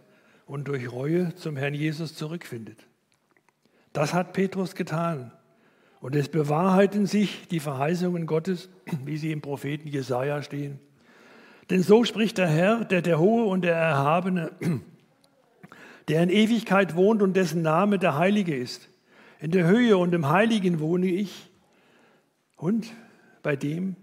und 0.47 0.67
durch 0.67 0.91
Reue 0.91 1.35
zum 1.35 1.57
Herrn 1.57 1.75
Jesus 1.75 2.15
zurückfindet. 2.15 2.87
Das 3.93 4.15
hat 4.15 4.33
Petrus 4.33 4.73
getan. 4.73 5.31
Und 6.01 6.15
es 6.15 6.27
bewahrheiten 6.27 7.05
sich 7.05 7.47
die 7.49 7.59
Verheißungen 7.59 8.25
Gottes, 8.25 8.67
wie 9.05 9.17
sie 9.17 9.31
im 9.31 9.41
Propheten 9.41 9.87
Jesaja 9.89 10.41
stehen. 10.41 10.79
Denn 11.69 11.83
so 11.83 12.03
spricht 12.03 12.37
der 12.37 12.47
Herr, 12.47 12.83
der 12.85 13.01
der 13.01 13.19
Hohe 13.19 13.45
und 13.45 13.61
der 13.61 13.75
Erhabene, 13.75 14.51
der 16.07 16.23
in 16.23 16.29
Ewigkeit 16.29 16.95
wohnt 16.95 17.21
und 17.21 17.35
dessen 17.35 17.61
Name 17.61 17.99
der 17.99 18.17
Heilige 18.17 18.55
ist. 18.55 18.89
In 19.39 19.51
der 19.51 19.67
Höhe 19.67 19.97
und 19.97 20.13
im 20.13 20.29
Heiligen 20.29 20.79
wohne 20.79 21.07
ich 21.07 21.49
und 22.57 22.91
bei 23.43 23.55
dem, 23.55 23.95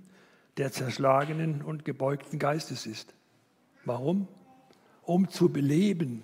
der 0.57 0.73
zerschlagenen 0.73 1.63
und 1.63 1.85
gebeugten 1.85 2.39
Geistes 2.39 2.87
ist. 2.87 3.15
Warum? 3.85 4.29
Um 5.03 5.29
zu 5.29 5.51
beleben 5.51 6.23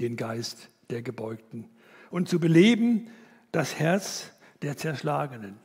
den 0.00 0.16
Geist 0.16 0.70
der 0.88 1.02
Gebeugten 1.02 1.68
und 2.10 2.28
zu 2.28 2.40
beleben 2.40 3.08
das 3.52 3.78
Herz 3.78 4.30
der 4.62 4.76
Zerschlagenen. 4.76 5.58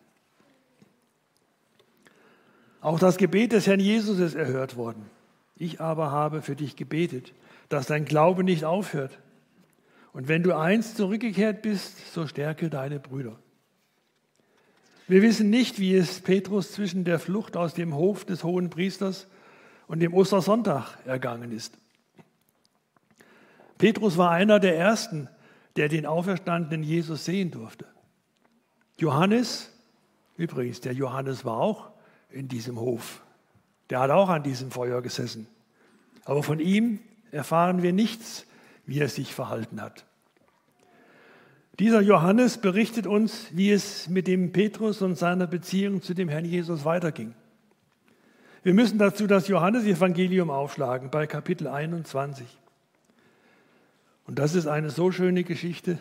Auch 2.85 2.99
das 2.99 3.17
Gebet 3.17 3.51
des 3.51 3.65
Herrn 3.65 3.79
Jesus 3.79 4.19
ist 4.19 4.35
erhört 4.35 4.75
worden. 4.75 5.09
Ich 5.55 5.81
aber 5.81 6.11
habe 6.11 6.43
für 6.43 6.55
dich 6.55 6.75
gebetet, 6.75 7.33
dass 7.67 7.87
dein 7.87 8.05
Glaube 8.05 8.43
nicht 8.43 8.63
aufhört. 8.63 9.17
Und 10.13 10.27
wenn 10.27 10.43
du 10.43 10.55
einst 10.55 10.95
zurückgekehrt 10.95 11.63
bist, 11.63 12.13
so 12.13 12.27
stärke 12.27 12.69
deine 12.69 12.99
Brüder. 12.99 13.39
Wir 15.07 15.23
wissen 15.23 15.49
nicht, 15.49 15.79
wie 15.79 15.95
es 15.95 16.21
Petrus 16.21 16.73
zwischen 16.73 17.05
der 17.05 17.17
Flucht 17.17 17.57
aus 17.57 17.73
dem 17.73 17.95
Hof 17.95 18.23
des 18.23 18.43
hohen 18.43 18.69
Priesters 18.69 19.25
und 19.87 19.99
dem 19.99 20.13
Ostersonntag 20.13 20.99
ergangen 21.07 21.51
ist. 21.51 21.79
Petrus 23.79 24.15
war 24.15 24.29
einer 24.29 24.59
der 24.59 24.77
ersten, 24.77 25.27
der 25.75 25.89
den 25.89 26.05
auferstandenen 26.05 26.83
Jesus 26.83 27.25
sehen 27.25 27.49
durfte. 27.49 27.87
Johannes, 28.99 29.71
übrigens, 30.37 30.81
der 30.81 30.93
Johannes 30.93 31.45
war 31.45 31.57
auch 31.57 31.94
in 32.35 32.47
diesem 32.47 32.79
Hof. 32.79 33.23
Der 33.89 33.99
hat 33.99 34.11
auch 34.11 34.29
an 34.29 34.43
diesem 34.43 34.71
Feuer 34.71 35.01
gesessen. 35.01 35.47
Aber 36.25 36.43
von 36.43 36.59
ihm 36.59 36.99
erfahren 37.31 37.81
wir 37.81 37.93
nichts, 37.93 38.45
wie 38.85 38.99
er 38.99 39.09
sich 39.09 39.33
verhalten 39.33 39.81
hat. 39.81 40.05
Dieser 41.79 42.01
Johannes 42.01 42.57
berichtet 42.57 43.05
uns, 43.05 43.47
wie 43.51 43.71
es 43.71 44.07
mit 44.07 44.27
dem 44.27 44.51
Petrus 44.51 45.01
und 45.01 45.17
seiner 45.17 45.47
Beziehung 45.47 46.01
zu 46.01 46.13
dem 46.13 46.29
Herrn 46.29 46.45
Jesus 46.45 46.85
weiterging. 46.85 47.33
Wir 48.63 48.73
müssen 48.73 48.97
dazu 48.97 49.27
das 49.27 49.47
Johannesevangelium 49.47 50.49
aufschlagen 50.49 51.11
bei 51.11 51.27
Kapitel 51.27 51.67
21. 51.67 52.47
Und 54.25 54.39
das 54.39 54.55
ist 54.55 54.67
eine 54.67 54.89
so 54.89 55.11
schöne 55.11 55.43
Geschichte, 55.43 55.99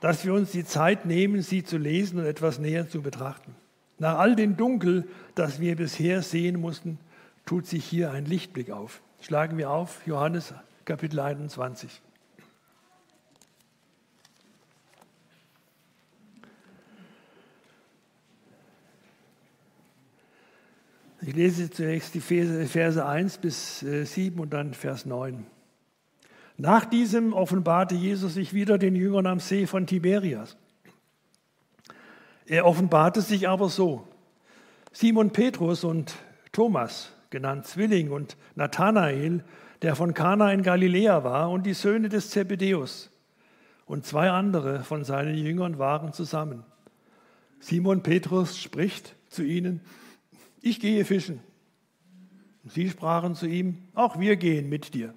dass 0.00 0.24
wir 0.24 0.34
uns 0.34 0.50
die 0.50 0.64
Zeit 0.64 1.04
nehmen, 1.04 1.42
sie 1.42 1.62
zu 1.62 1.76
lesen 1.76 2.18
und 2.18 2.24
etwas 2.24 2.58
näher 2.58 2.88
zu 2.88 3.02
betrachten. 3.02 3.54
Nach 4.00 4.18
all 4.18 4.34
dem 4.34 4.56
Dunkel, 4.56 5.06
das 5.34 5.60
wir 5.60 5.76
bisher 5.76 6.22
sehen 6.22 6.58
mussten, 6.58 6.98
tut 7.44 7.66
sich 7.66 7.84
hier 7.84 8.10
ein 8.12 8.24
Lichtblick 8.24 8.70
auf. 8.70 9.02
Schlagen 9.20 9.58
wir 9.58 9.70
auf, 9.70 10.06
Johannes 10.06 10.54
Kapitel 10.86 11.20
21. 11.20 12.00
Ich 21.20 21.34
lese 21.34 21.70
zunächst 21.70 22.14
die 22.14 22.20
Verse 22.20 23.06
1 23.06 23.36
bis 23.36 23.80
7 23.80 24.38
äh, 24.38 24.40
und 24.40 24.54
dann 24.54 24.72
Vers 24.72 25.04
9. 25.04 25.44
Nach 26.56 26.86
diesem 26.86 27.34
offenbarte 27.34 27.94
Jesus 27.94 28.32
sich 28.32 28.54
wieder 28.54 28.78
den 28.78 28.96
Jüngern 28.96 29.26
am 29.26 29.40
See 29.40 29.66
von 29.66 29.86
Tiberias. 29.86 30.56
Er 32.50 32.66
offenbarte 32.66 33.20
sich 33.20 33.48
aber 33.48 33.68
so. 33.68 34.08
Simon 34.90 35.30
Petrus 35.30 35.84
und 35.84 36.16
Thomas, 36.50 37.12
genannt 37.30 37.64
Zwilling, 37.64 38.10
und 38.10 38.36
Nathanael, 38.56 39.44
der 39.82 39.94
von 39.94 40.14
Kana 40.14 40.52
in 40.52 40.64
Galiläa 40.64 41.22
war, 41.22 41.52
und 41.52 41.64
die 41.64 41.74
Söhne 41.74 42.08
des 42.08 42.30
Zebedeus. 42.30 43.12
Und 43.86 44.04
zwei 44.04 44.30
andere 44.30 44.82
von 44.82 45.04
seinen 45.04 45.36
Jüngern 45.36 45.78
waren 45.78 46.12
zusammen. 46.12 46.64
Simon 47.60 48.02
Petrus 48.02 48.58
spricht 48.58 49.14
zu 49.28 49.44
ihnen, 49.44 49.80
ich 50.60 50.80
gehe 50.80 51.04
fischen. 51.04 51.38
Sie 52.64 52.90
sprachen 52.90 53.36
zu 53.36 53.46
ihm, 53.46 53.78
auch 53.94 54.18
wir 54.18 54.34
gehen 54.34 54.68
mit 54.68 54.92
dir. 54.92 55.14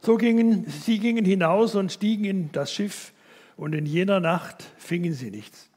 So 0.00 0.16
gingen 0.16 0.68
sie 0.68 0.98
gingen 0.98 1.24
hinaus 1.24 1.76
und 1.76 1.92
stiegen 1.92 2.24
in 2.24 2.50
das 2.50 2.72
Schiff, 2.72 3.12
und 3.56 3.72
in 3.72 3.86
jener 3.86 4.18
Nacht 4.18 4.64
fingen 4.78 5.12
sie 5.12 5.30
nichts. 5.30 5.69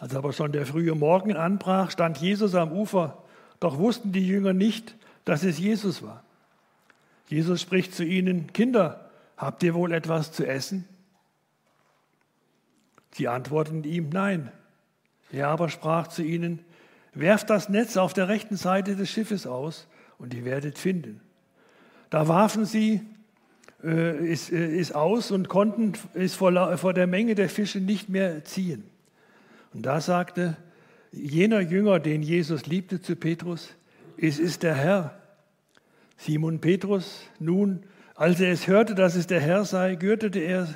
Als 0.00 0.14
aber 0.14 0.32
schon 0.32 0.52
der 0.52 0.66
frühe 0.66 0.94
Morgen 0.94 1.36
anbrach, 1.36 1.90
stand 1.90 2.18
Jesus 2.18 2.54
am 2.54 2.72
Ufer, 2.72 3.22
doch 3.60 3.78
wussten 3.78 4.12
die 4.12 4.26
Jünger 4.26 4.52
nicht, 4.52 4.94
dass 5.24 5.42
es 5.42 5.58
Jesus 5.58 6.02
war. 6.02 6.22
Jesus 7.26 7.60
spricht 7.60 7.94
zu 7.94 8.04
ihnen, 8.04 8.52
Kinder, 8.52 9.10
habt 9.36 9.62
ihr 9.62 9.74
wohl 9.74 9.92
etwas 9.92 10.32
zu 10.32 10.46
essen? 10.46 10.86
Sie 13.12 13.28
antworteten 13.28 13.84
ihm, 13.84 14.08
nein. 14.10 14.52
Er 15.30 15.48
aber 15.48 15.68
sprach 15.68 16.06
zu 16.06 16.22
ihnen, 16.22 16.60
werft 17.12 17.50
das 17.50 17.68
Netz 17.68 17.96
auf 17.96 18.14
der 18.14 18.28
rechten 18.28 18.56
Seite 18.56 18.96
des 18.96 19.10
Schiffes 19.10 19.46
aus 19.46 19.88
und 20.18 20.32
ihr 20.32 20.44
werdet 20.44 20.78
finden. 20.78 21.20
Da 22.10 22.28
warfen 22.28 22.64
sie 22.64 23.00
äh, 23.82 24.30
es, 24.30 24.50
äh, 24.50 24.94
aus 24.94 25.30
und 25.30 25.48
konnten 25.48 25.92
es 26.14 26.34
vor, 26.34 26.78
vor 26.78 26.94
der 26.94 27.06
Menge 27.06 27.34
der 27.34 27.48
Fische 27.48 27.80
nicht 27.80 28.08
mehr 28.08 28.44
ziehen. 28.44 28.84
Und 29.72 29.86
da 29.86 30.00
sagte 30.00 30.56
jener 31.12 31.60
Jünger, 31.60 32.00
den 32.00 32.22
Jesus 32.22 32.66
liebte, 32.66 33.00
zu 33.00 33.16
Petrus, 33.16 33.74
es 34.16 34.38
ist 34.38 34.62
der 34.62 34.74
Herr. 34.74 35.20
Simon 36.16 36.60
Petrus 36.60 37.22
nun, 37.38 37.84
als 38.14 38.40
er 38.40 38.50
es 38.50 38.66
hörte, 38.66 38.94
dass 38.94 39.14
es 39.14 39.26
der 39.26 39.40
Herr 39.40 39.64
sei, 39.64 39.94
gürtete 39.94 40.40
er 40.40 40.68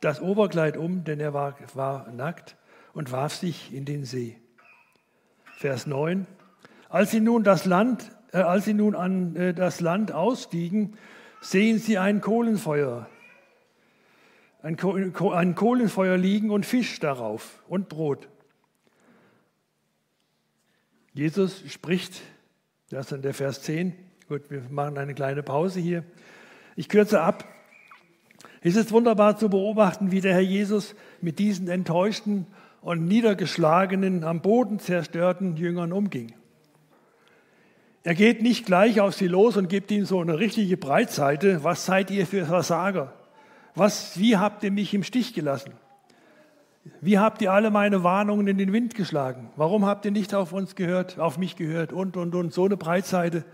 das 0.00 0.20
Oberkleid 0.20 0.76
um, 0.76 1.04
denn 1.04 1.20
er 1.20 1.32
war, 1.32 1.56
war 1.74 2.10
nackt, 2.12 2.56
und 2.92 3.12
warf 3.12 3.34
sich 3.34 3.72
in 3.72 3.84
den 3.84 4.04
See. 4.04 4.36
Vers 5.56 5.86
9. 5.86 6.26
Als 6.88 7.10
sie 7.10 7.20
nun, 7.20 7.44
das 7.44 7.64
Land, 7.64 8.10
äh, 8.32 8.38
als 8.38 8.66
sie 8.66 8.74
nun 8.74 8.94
an 8.94 9.36
äh, 9.36 9.54
das 9.54 9.80
Land 9.80 10.12
ausstiegen, 10.12 10.98
sehen 11.40 11.78
sie 11.78 11.98
ein 11.98 12.20
Kohlenfeuer, 12.20 13.08
ein, 14.62 14.76
ein 14.78 15.54
Kohlenfeuer 15.54 16.16
liegen 16.16 16.50
und 16.50 16.66
Fisch 16.66 17.00
darauf 17.00 17.62
und 17.68 17.88
Brot. 17.88 18.28
Jesus 21.14 21.62
spricht, 21.68 22.20
das 22.90 23.06
ist 23.06 23.12
dann 23.12 23.22
der 23.22 23.34
Vers 23.34 23.62
10, 23.62 23.94
gut, 24.28 24.50
wir 24.50 24.62
machen 24.70 24.96
eine 24.96 25.14
kleine 25.14 25.42
Pause 25.42 25.80
hier. 25.80 26.04
Ich 26.76 26.88
kürze 26.88 27.20
ab. 27.20 27.44
Es 28.62 28.76
ist 28.76 28.92
wunderbar 28.92 29.36
zu 29.36 29.50
beobachten, 29.50 30.10
wie 30.10 30.20
der 30.20 30.32
Herr 30.34 30.40
Jesus 30.40 30.94
mit 31.20 31.38
diesen 31.38 31.68
enttäuschten 31.68 32.46
und 32.80 33.06
niedergeschlagenen, 33.06 34.24
am 34.24 34.40
Boden 34.40 34.78
zerstörten 34.78 35.56
Jüngern 35.56 35.92
umging. 35.92 36.32
Er 38.04 38.14
geht 38.14 38.42
nicht 38.42 38.66
gleich 38.66 39.00
auf 39.00 39.14
sie 39.14 39.28
los 39.28 39.56
und 39.56 39.68
gibt 39.68 39.90
ihnen 39.90 40.06
so 40.06 40.20
eine 40.20 40.38
richtige 40.38 40.76
Breitseite. 40.76 41.62
Was 41.62 41.86
seid 41.86 42.10
ihr 42.10 42.26
für 42.26 42.46
Versager? 42.46 43.12
Was, 43.74 44.18
wie 44.18 44.36
habt 44.36 44.64
ihr 44.64 44.72
mich 44.72 44.92
im 44.92 45.04
Stich 45.04 45.34
gelassen? 45.34 45.72
Wie 47.00 47.18
habt 47.18 47.40
ihr 47.42 47.52
alle 47.52 47.70
meine 47.70 48.02
Warnungen 48.02 48.46
in 48.48 48.58
den 48.58 48.72
Wind 48.72 48.94
geschlagen? 48.94 49.50
Warum 49.56 49.86
habt 49.86 50.04
ihr 50.04 50.10
nicht 50.10 50.34
auf 50.34 50.52
uns 50.52 50.74
gehört, 50.74 51.18
auf 51.18 51.38
mich 51.38 51.56
gehört 51.56 51.92
und, 51.92 52.16
und, 52.16 52.34
und. 52.34 52.52
So 52.52 52.64
eine 52.64 52.76
Breitseite, 52.76 53.44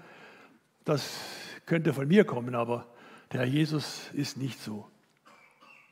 das 0.84 1.10
könnte 1.66 1.92
von 1.92 2.08
mir 2.08 2.24
kommen, 2.24 2.54
aber 2.54 2.86
der 3.32 3.40
Herr 3.40 3.46
Jesus 3.46 4.08
ist 4.14 4.38
nicht 4.38 4.60
so. 4.62 4.86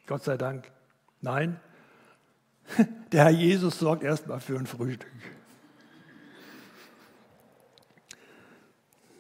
Gott 0.07 0.25
sei 0.25 0.37
Dank. 0.37 0.71
Nein, 1.21 1.61
der 3.13 3.25
Herr 3.25 3.31
Jesus 3.31 3.79
sorgt 3.79 4.03
erstmal 4.03 4.41
für 4.41 4.59
ein 4.59 4.67
Frühstück. 4.67 5.11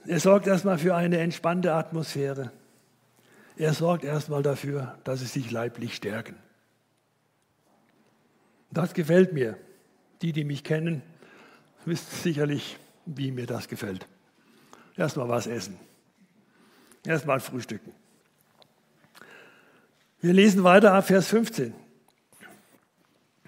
Er 0.06 0.20
sorgt 0.20 0.46
erstmal 0.46 0.78
für 0.78 0.94
eine 0.94 1.18
entspannte 1.18 1.74
Atmosphäre. 1.74 2.52
Er 3.56 3.74
sorgt 3.74 4.04
erstmal 4.04 4.42
dafür, 4.42 4.98
dass 5.04 5.20
sie 5.20 5.26
sich 5.26 5.50
leiblich 5.50 5.96
stärken. 5.96 6.36
Das 8.76 8.92
gefällt 8.92 9.32
mir. 9.32 9.56
Die, 10.20 10.34
die 10.34 10.44
mich 10.44 10.62
kennen, 10.62 11.00
wissen 11.86 12.14
sicherlich, 12.22 12.76
wie 13.06 13.32
mir 13.32 13.46
das 13.46 13.68
gefällt. 13.68 14.06
Erstmal 14.98 15.30
was 15.30 15.46
essen. 15.46 15.78
Erstmal 17.06 17.40
frühstücken. 17.40 17.92
Wir 20.20 20.34
lesen 20.34 20.62
weiter 20.62 20.92
ab 20.92 21.06
Vers 21.06 21.28
15. 21.28 21.72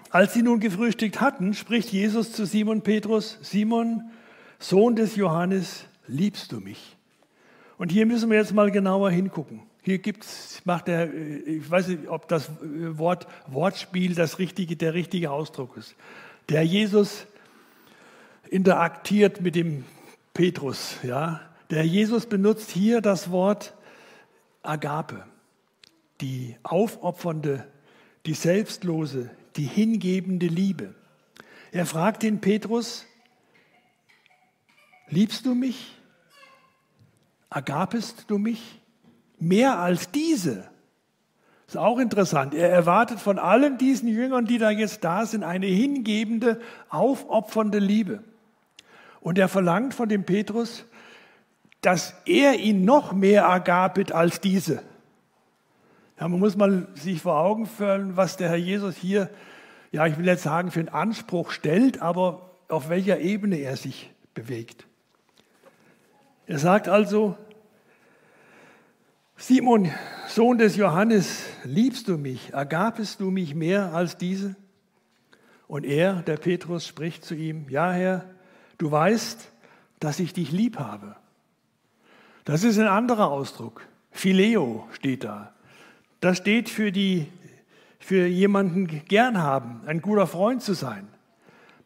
Als 0.09 0.33
sie 0.33 0.41
nun 0.41 0.59
gefrühstückt 0.59 1.21
hatten, 1.21 1.53
spricht 1.53 1.91
Jesus 1.91 2.33
zu 2.33 2.45
Simon 2.45 2.81
Petrus, 2.81 3.37
Simon, 3.43 4.09
Sohn 4.57 4.95
des 4.95 5.15
Johannes, 5.15 5.85
liebst 6.07 6.51
du 6.51 6.59
mich? 6.59 6.97
Und 7.77 7.91
hier 7.91 8.07
müssen 8.07 8.31
wir 8.31 8.39
jetzt 8.39 8.53
mal 8.53 8.71
genauer 8.71 9.11
hingucken. 9.11 9.61
Hier 9.89 9.97
gibt's, 9.97 10.61
macht 10.65 10.87
er, 10.87 11.11
ich 11.11 11.67
weiß 11.67 11.87
nicht, 11.87 12.07
ob 12.09 12.27
das 12.27 12.51
Wort 12.61 13.25
Wortspiel 13.47 14.13
das 14.13 14.37
richtige, 14.37 14.75
der 14.75 14.93
richtige 14.93 15.31
Ausdruck 15.31 15.77
ist. 15.77 15.95
Der 16.47 16.63
Jesus 16.63 17.25
interaktiert 18.51 19.41
mit 19.41 19.55
dem 19.55 19.85
Petrus, 20.35 20.97
ja. 21.01 21.41
Der 21.71 21.87
Jesus 21.87 22.27
benutzt 22.27 22.69
hier 22.69 23.01
das 23.01 23.31
Wort 23.31 23.73
Agape, 24.61 25.25
die 26.21 26.55
aufopfernde, 26.61 27.65
die 28.27 28.35
selbstlose, 28.35 29.31
die 29.55 29.65
hingebende 29.65 30.45
Liebe. 30.45 30.93
Er 31.71 31.87
fragt 31.87 32.21
den 32.21 32.41
Petrus, 32.41 33.07
liebst 35.07 35.47
du 35.47 35.55
mich? 35.55 35.95
Agapest 37.49 38.25
du 38.27 38.37
mich? 38.37 38.79
Mehr 39.39 39.79
als 39.79 40.11
diese. 40.11 40.69
Ist 41.67 41.77
auch 41.77 41.99
interessant. 41.99 42.53
Er 42.53 42.69
erwartet 42.69 43.19
von 43.19 43.37
allen 43.37 43.77
diesen 43.77 44.07
Jüngern, 44.07 44.45
die 44.45 44.57
da 44.57 44.71
jetzt 44.71 45.03
da 45.03 45.25
sind, 45.25 45.43
eine 45.43 45.67
hingebende, 45.67 46.59
aufopfernde 46.89 47.79
Liebe. 47.79 48.23
Und 49.21 49.37
er 49.37 49.47
verlangt 49.47 49.93
von 49.93 50.09
dem 50.09 50.23
Petrus, 50.23 50.85
dass 51.81 52.15
er 52.25 52.55
ihn 52.55 52.85
noch 52.85 53.13
mehr 53.13 53.47
agapet 53.47 54.11
als 54.11 54.41
diese. 54.41 54.81
Ja, 56.19 56.27
man 56.27 56.39
muss 56.39 56.57
mal 56.57 56.87
sich 56.95 57.21
vor 57.21 57.37
Augen 57.37 57.65
führen, 57.65 58.17
was 58.17 58.35
der 58.35 58.49
Herr 58.49 58.57
Jesus 58.57 58.95
hier, 58.97 59.29
ja, 59.91 60.05
ich 60.05 60.17
will 60.17 60.25
jetzt 60.25 60.43
sagen, 60.43 60.71
für 60.71 60.79
einen 60.79 60.89
Anspruch 60.89 61.51
stellt, 61.51 62.01
aber 62.01 62.49
auf 62.67 62.89
welcher 62.89 63.19
Ebene 63.19 63.57
er 63.57 63.77
sich 63.77 64.11
bewegt. 64.33 64.85
Er 66.45 66.59
sagt 66.59 66.89
also, 66.89 67.37
Simon, 69.41 69.89
Sohn 70.27 70.57
des 70.57 70.75
Johannes, 70.75 71.45
liebst 71.63 72.09
du 72.09 72.17
mich, 72.17 72.53
agapest 72.53 73.21
du 73.21 73.31
mich 73.31 73.55
mehr 73.55 73.93
als 73.93 74.17
diese? 74.17 74.57
Und 75.65 75.85
er, 75.85 76.21
der 76.23 76.35
Petrus, 76.35 76.85
spricht 76.85 77.23
zu 77.23 77.35
ihm, 77.35 77.65
ja 77.69 77.89
Herr, 77.89 78.25
du 78.77 78.91
weißt, 78.91 79.49
dass 80.01 80.19
ich 80.19 80.33
dich 80.33 80.51
lieb 80.51 80.77
habe. 80.77 81.15
Das 82.43 82.65
ist 82.65 82.77
ein 82.79 82.87
anderer 82.89 83.31
Ausdruck. 83.31 83.87
Phileo 84.11 84.85
steht 84.91 85.23
da. 85.23 85.53
Das 86.19 86.37
steht 86.37 86.67
für, 86.67 86.91
die, 86.91 87.25
für 87.97 88.27
jemanden 88.27 88.87
gern 89.05 89.37
haben, 89.37 89.79
ein 89.85 90.01
guter 90.01 90.27
Freund 90.27 90.61
zu 90.61 90.73
sein. 90.73 91.07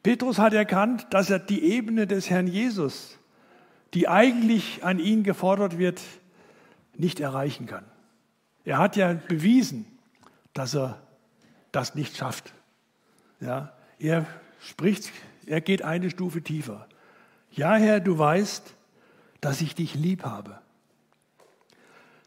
Petrus 0.02 0.40
hat 0.40 0.54
erkannt, 0.54 1.06
dass 1.12 1.30
er 1.30 1.38
die 1.38 1.64
Ebene 1.64 2.08
des 2.08 2.32
Herrn 2.32 2.48
Jesus, 2.48 3.20
die 3.94 4.08
eigentlich 4.08 4.84
an 4.84 4.98
ihn 4.98 5.22
gefordert 5.22 5.78
wird, 5.78 6.02
nicht 6.96 7.20
erreichen 7.20 7.66
kann. 7.66 7.86
Er 8.66 8.78
hat 8.78 8.96
ja 8.96 9.14
bewiesen, 9.14 9.86
dass 10.54 10.76
er 10.76 11.02
das 11.72 11.96
nicht 11.96 12.16
schafft. 12.16 12.54
Ja, 13.40 13.74
er 14.00 14.26
spricht, 14.62 15.12
er 15.46 15.62
geht 15.62 15.82
eine 15.82 16.10
Stufe 16.10 16.42
tiefer. 16.42 16.88
Ja, 17.52 17.76
Herr, 17.76 18.00
du 18.00 18.18
weißt, 18.18 18.74
dass 19.42 19.62
ich 19.62 19.76
dich 19.76 19.96
lieb 19.96 20.24
habe. 20.24 20.60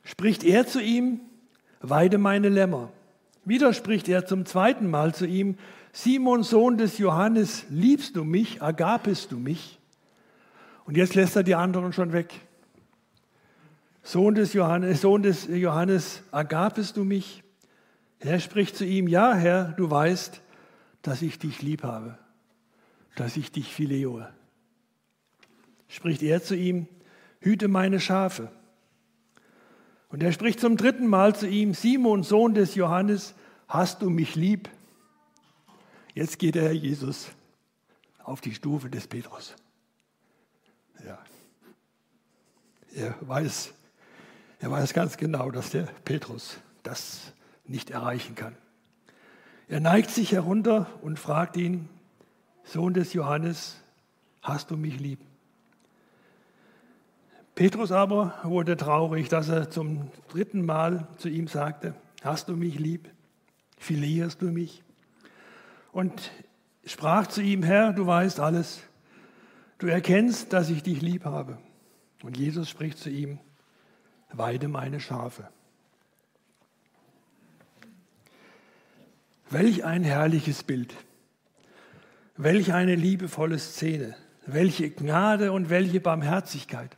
Spricht 0.04 0.44
er 0.44 0.66
zu 0.66 0.80
ihm, 0.80 1.20
weide 1.80 2.18
meine 2.18 2.48
Lämmer. 2.48 2.92
Wieder 3.44 3.72
spricht 3.72 4.08
er 4.08 4.26
zum 4.26 4.44
zweiten 4.44 4.90
Mal 4.90 5.14
zu 5.14 5.26
ihm, 5.26 5.56
Simon, 5.92 6.42
Sohn 6.42 6.76
des 6.76 6.98
Johannes, 6.98 7.64
liebst 7.70 8.16
du 8.16 8.24
mich, 8.24 8.62
agapest 8.62 9.32
du 9.32 9.38
mich? 9.38 9.78
Und 10.84 10.96
jetzt 10.96 11.14
lässt 11.14 11.36
er 11.36 11.42
die 11.42 11.54
anderen 11.54 11.92
schon 11.92 12.12
weg. 12.12 12.45
Sohn 14.06 14.36
des 14.36 14.52
Johannes, 14.52 15.00
Sohn 15.00 15.24
des 15.24 15.48
Johannes, 15.48 16.22
agapest 16.30 16.96
du 16.96 17.02
mich? 17.02 17.42
Er 18.20 18.38
spricht 18.38 18.76
zu 18.76 18.84
ihm, 18.84 19.08
ja 19.08 19.34
Herr, 19.34 19.72
du 19.72 19.90
weißt, 19.90 20.42
dass 21.02 21.22
ich 21.22 21.40
dich 21.40 21.60
lieb 21.60 21.82
habe, 21.82 22.16
dass 23.16 23.36
ich 23.36 23.50
dich 23.50 23.74
phileo. 23.74 24.24
Spricht 25.88 26.22
er 26.22 26.40
zu 26.40 26.54
ihm, 26.54 26.86
hüte 27.40 27.66
meine 27.66 27.98
Schafe. 27.98 28.52
Und 30.08 30.22
er 30.22 30.30
spricht 30.30 30.60
zum 30.60 30.76
dritten 30.76 31.08
Mal 31.08 31.34
zu 31.34 31.48
ihm, 31.48 31.74
Simon, 31.74 32.22
Sohn 32.22 32.54
des 32.54 32.76
Johannes, 32.76 33.34
hast 33.66 34.02
du 34.02 34.08
mich 34.08 34.36
lieb? 34.36 34.70
Jetzt 36.14 36.38
geht 36.38 36.54
der 36.54 36.62
Herr 36.62 36.72
Jesus 36.72 37.26
auf 38.22 38.40
die 38.40 38.54
Stufe 38.54 38.88
des 38.88 39.08
Petrus. 39.08 39.56
Ja. 41.04 41.18
Er 42.94 43.16
weiß, 43.20 43.74
er 44.58 44.70
weiß 44.70 44.94
ganz 44.94 45.16
genau, 45.16 45.50
dass 45.50 45.70
der 45.70 45.88
Petrus 46.04 46.58
das 46.82 47.32
nicht 47.64 47.90
erreichen 47.90 48.34
kann. 48.34 48.56
Er 49.68 49.80
neigt 49.80 50.10
sich 50.10 50.32
herunter 50.32 50.86
und 51.02 51.18
fragt 51.18 51.56
ihn, 51.56 51.88
Sohn 52.64 52.94
des 52.94 53.12
Johannes, 53.12 53.76
hast 54.42 54.70
du 54.70 54.76
mich 54.76 54.98
lieb? 55.00 55.20
Petrus 57.54 57.90
aber 57.90 58.34
wurde 58.42 58.76
traurig, 58.76 59.28
dass 59.28 59.48
er 59.48 59.70
zum 59.70 60.10
dritten 60.28 60.64
Mal 60.64 61.08
zu 61.16 61.28
ihm 61.28 61.48
sagte, 61.48 61.94
hast 62.22 62.48
du 62.48 62.56
mich 62.56 62.78
lieb? 62.78 63.08
Filierst 63.78 64.42
du 64.42 64.46
mich? 64.46 64.82
Und 65.90 66.30
sprach 66.84 67.26
zu 67.26 67.40
ihm, 67.40 67.62
Herr, 67.62 67.92
du 67.92 68.06
weißt 68.06 68.40
alles, 68.40 68.82
du 69.78 69.86
erkennst, 69.86 70.52
dass 70.52 70.70
ich 70.70 70.82
dich 70.82 71.00
lieb 71.00 71.24
habe. 71.24 71.58
Und 72.22 72.36
Jesus 72.36 72.68
spricht 72.68 72.98
zu 72.98 73.10
ihm, 73.10 73.38
weide 74.36 74.68
meine 74.68 75.00
Schafe. 75.00 75.48
Welch 79.50 79.84
ein 79.84 80.02
herrliches 80.02 80.62
Bild. 80.62 80.94
Welch 82.36 82.72
eine 82.72 82.94
liebevolle 82.94 83.58
Szene. 83.58 84.16
Welche 84.44 84.90
Gnade 84.90 85.52
und 85.52 85.70
welche 85.70 86.00
Barmherzigkeit. 86.00 86.96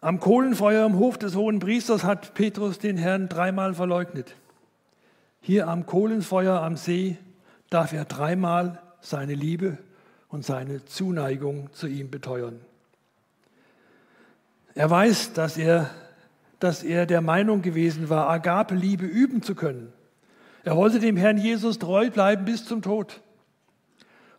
Am 0.00 0.20
Kohlenfeuer 0.20 0.86
im 0.86 0.98
Hof 0.98 1.18
des 1.18 1.34
hohen 1.34 1.60
Priesters 1.60 2.04
hat 2.04 2.34
Petrus 2.34 2.78
den 2.78 2.96
Herrn 2.96 3.28
dreimal 3.28 3.74
verleugnet. 3.74 4.36
Hier 5.40 5.68
am 5.68 5.86
Kohlenfeuer 5.86 6.60
am 6.60 6.76
See 6.76 7.16
darf 7.70 7.92
er 7.92 8.04
dreimal 8.04 8.82
seine 9.00 9.34
Liebe 9.34 9.78
und 10.28 10.44
seine 10.44 10.84
Zuneigung 10.84 11.72
zu 11.72 11.86
ihm 11.86 12.10
beteuern. 12.10 12.60
Er 14.74 14.90
weiß, 14.90 15.32
dass 15.34 15.56
er, 15.56 15.90
dass 16.58 16.82
er 16.82 17.06
der 17.06 17.20
Meinung 17.20 17.62
gewesen 17.62 18.08
war, 18.08 18.28
Agape-Liebe 18.28 19.06
üben 19.06 19.42
zu 19.42 19.54
können. 19.54 19.92
Er 20.64 20.76
wollte 20.76 20.98
dem 20.98 21.16
Herrn 21.16 21.38
Jesus 21.38 21.78
treu 21.78 22.10
bleiben 22.10 22.44
bis 22.44 22.64
zum 22.64 22.82
Tod. 22.82 23.20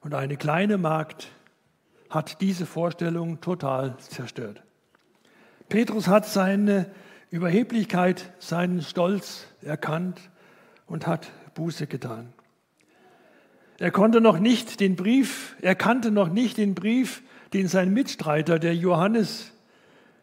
Und 0.01 0.13
eine 0.13 0.35
kleine 0.35 0.77
Magd 0.77 1.29
hat 2.09 2.41
diese 2.41 2.65
Vorstellung 2.65 3.41
total 3.41 3.97
zerstört. 3.97 4.61
Petrus 5.69 6.07
hat 6.07 6.25
seine 6.25 6.91
Überheblichkeit, 7.31 8.31
seinen 8.39 8.81
Stolz 8.81 9.47
erkannt 9.61 10.19
und 10.85 11.07
hat 11.07 11.31
Buße 11.53 11.87
getan. 11.87 12.33
Er 13.79 13.91
konnte 13.91 14.21
noch 14.21 14.39
nicht 14.39 14.79
den 14.79 14.95
Brief, 14.95 15.55
er 15.61 15.75
kannte 15.75 16.11
noch 16.11 16.29
nicht 16.29 16.57
den 16.57 16.75
Brief, 16.75 17.23
den 17.53 17.67
sein 17.67 17.93
Mitstreiter, 17.93 18.59
der 18.59 18.75
Johannes, 18.75 19.54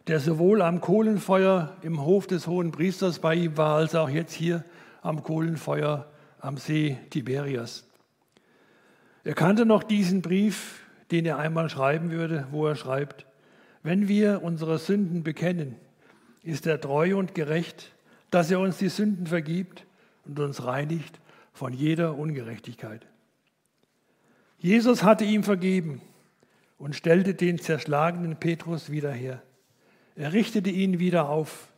der 0.07 0.19
sowohl 0.19 0.61
am 0.61 0.81
Kohlenfeuer 0.81 1.75
im 1.81 2.03
Hof 2.03 2.27
des 2.27 2.47
hohen 2.47 2.71
Priesters 2.71 3.19
bei 3.19 3.35
ihm 3.35 3.57
war, 3.57 3.77
als 3.77 3.95
auch 3.95 4.09
jetzt 4.09 4.33
hier 4.33 4.63
am 5.01 5.23
Kohlenfeuer 5.23 6.09
am 6.39 6.57
See 6.57 6.97
Tiberias. 7.09 7.85
Er 9.23 9.33
kannte 9.33 9.65
noch 9.65 9.83
diesen 9.83 10.21
Brief, 10.21 10.81
den 11.11 11.25
er 11.25 11.37
einmal 11.37 11.69
schreiben 11.69 12.11
würde, 12.11 12.47
wo 12.51 12.67
er 12.67 12.75
schreibt, 12.75 13.25
wenn 13.81 14.07
wir 14.07 14.43
unsere 14.43 14.79
Sünden 14.79 15.23
bekennen, 15.23 15.75
ist 16.41 16.67
er 16.67 16.81
treu 16.81 17.17
und 17.17 17.35
gerecht, 17.35 17.91
dass 18.31 18.51
er 18.51 18.59
uns 18.59 18.77
die 18.77 18.89
Sünden 18.89 19.27
vergibt 19.27 19.85
und 20.25 20.39
uns 20.39 20.65
reinigt 20.65 21.19
von 21.53 21.71
jeder 21.71 22.17
Ungerechtigkeit. 22.17 23.05
Jesus 24.57 25.03
hatte 25.03 25.23
ihm 25.23 25.43
vergeben 25.43 26.01
und 26.77 26.95
stellte 26.95 27.33
den 27.33 27.59
zerschlagenen 27.59 28.37
Petrus 28.37 28.89
wieder 28.89 29.11
her. 29.11 29.41
Er 30.15 30.33
richtete 30.33 30.69
ihn 30.69 30.99
wieder 30.99 31.29
auf. 31.29 31.69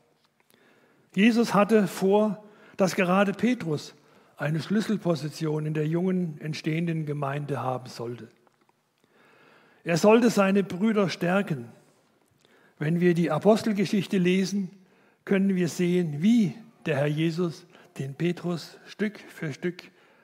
Jesus 1.15 1.53
hatte 1.53 1.87
vor, 1.87 2.43
dass 2.77 2.95
gerade 2.95 3.31
Petrus 3.31 3.95
eine 4.37 4.61
Schlüsselposition 4.61 5.65
in 5.65 5.73
der 5.73 5.87
jungen 5.87 6.39
entstehenden 6.41 7.05
Gemeinde 7.05 7.61
haben 7.61 7.87
sollte. 7.87 8.27
Er 9.83 9.97
sollte 9.97 10.29
seine 10.29 10.63
Brüder 10.63 11.09
stärken. 11.09 11.69
Wenn 12.77 12.99
wir 12.99 13.13
die 13.13 13.31
Apostelgeschichte 13.31 14.17
lesen, 14.17 14.69
können 15.23 15.55
wir 15.55 15.69
sehen, 15.69 16.21
wie 16.21 16.53
der 16.85 16.97
Herr 16.97 17.07
Jesus 17.07 17.65
den 17.97 18.15
Petrus 18.15 18.77
Stück 18.85 19.19
für 19.19 19.53
Stück 19.53 19.83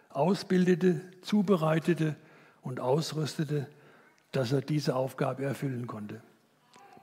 ausbildete, 0.09 1.01
zubereitete 1.21 2.15
und 2.61 2.81
ausrüstete, 2.81 3.67
dass 4.31 4.51
er 4.51 4.61
diese 4.61 4.95
Aufgabe 4.95 5.43
erfüllen 5.45 5.87
konnte. 5.87 6.21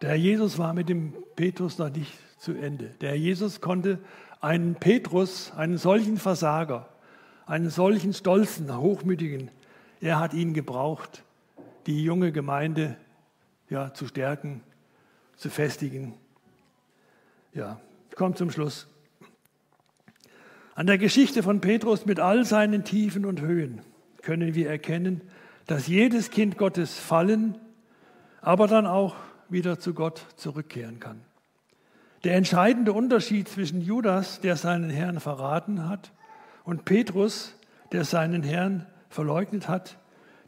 Der 0.00 0.10
Herr 0.10 0.16
Jesus 0.16 0.58
war 0.58 0.74
mit 0.74 0.88
dem 0.88 1.12
Petrus 1.34 1.78
noch 1.78 1.90
nicht 1.90 2.12
zu 2.38 2.52
Ende. 2.52 2.94
Der 3.00 3.10
Herr 3.10 3.16
Jesus 3.16 3.60
konnte 3.60 3.98
einen 4.40 4.76
Petrus, 4.76 5.52
einen 5.56 5.78
solchen 5.78 6.18
Versager, 6.18 6.88
einen 7.46 7.70
solchen 7.70 8.12
stolzen, 8.12 8.76
hochmütigen, 8.76 9.50
er 10.00 10.20
hat 10.20 10.34
ihn 10.34 10.54
gebraucht, 10.54 11.24
die 11.86 12.04
junge 12.04 12.30
Gemeinde 12.30 12.96
ja, 13.68 13.92
zu 13.92 14.06
stärken, 14.06 14.62
zu 15.36 15.50
festigen. 15.50 16.14
Ja, 17.52 17.80
ich 18.10 18.16
komme 18.16 18.34
zum 18.34 18.50
Schluss. 18.50 18.86
An 20.74 20.86
der 20.86 20.98
Geschichte 20.98 21.42
von 21.42 21.60
Petrus 21.60 22.06
mit 22.06 22.20
all 22.20 22.44
seinen 22.44 22.84
Tiefen 22.84 23.24
und 23.24 23.40
Höhen 23.40 23.80
können 24.22 24.54
wir 24.54 24.70
erkennen, 24.70 25.22
dass 25.66 25.88
jedes 25.88 26.30
Kind 26.30 26.56
Gottes 26.56 26.96
fallen, 26.96 27.58
aber 28.40 28.68
dann 28.68 28.86
auch 28.86 29.16
wieder 29.48 29.78
zu 29.78 29.94
Gott 29.94 30.26
zurückkehren 30.36 31.00
kann. 31.00 31.20
Der 32.24 32.34
entscheidende 32.34 32.92
Unterschied 32.92 33.48
zwischen 33.48 33.80
Judas, 33.80 34.40
der 34.40 34.56
seinen 34.56 34.90
Herrn 34.90 35.20
verraten 35.20 35.88
hat, 35.88 36.12
und 36.64 36.84
Petrus, 36.84 37.54
der 37.92 38.04
seinen 38.04 38.42
Herrn 38.42 38.86
verleugnet 39.08 39.68
hat, 39.68 39.98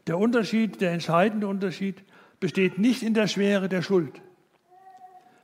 der 0.07 0.17
Unterschied, 0.17 0.81
der 0.81 0.91
entscheidende 0.91 1.47
Unterschied 1.47 2.03
besteht 2.39 2.77
nicht 2.77 3.03
in 3.03 3.13
der 3.13 3.27
Schwere 3.27 3.69
der 3.69 3.81
Schuld, 3.81 4.21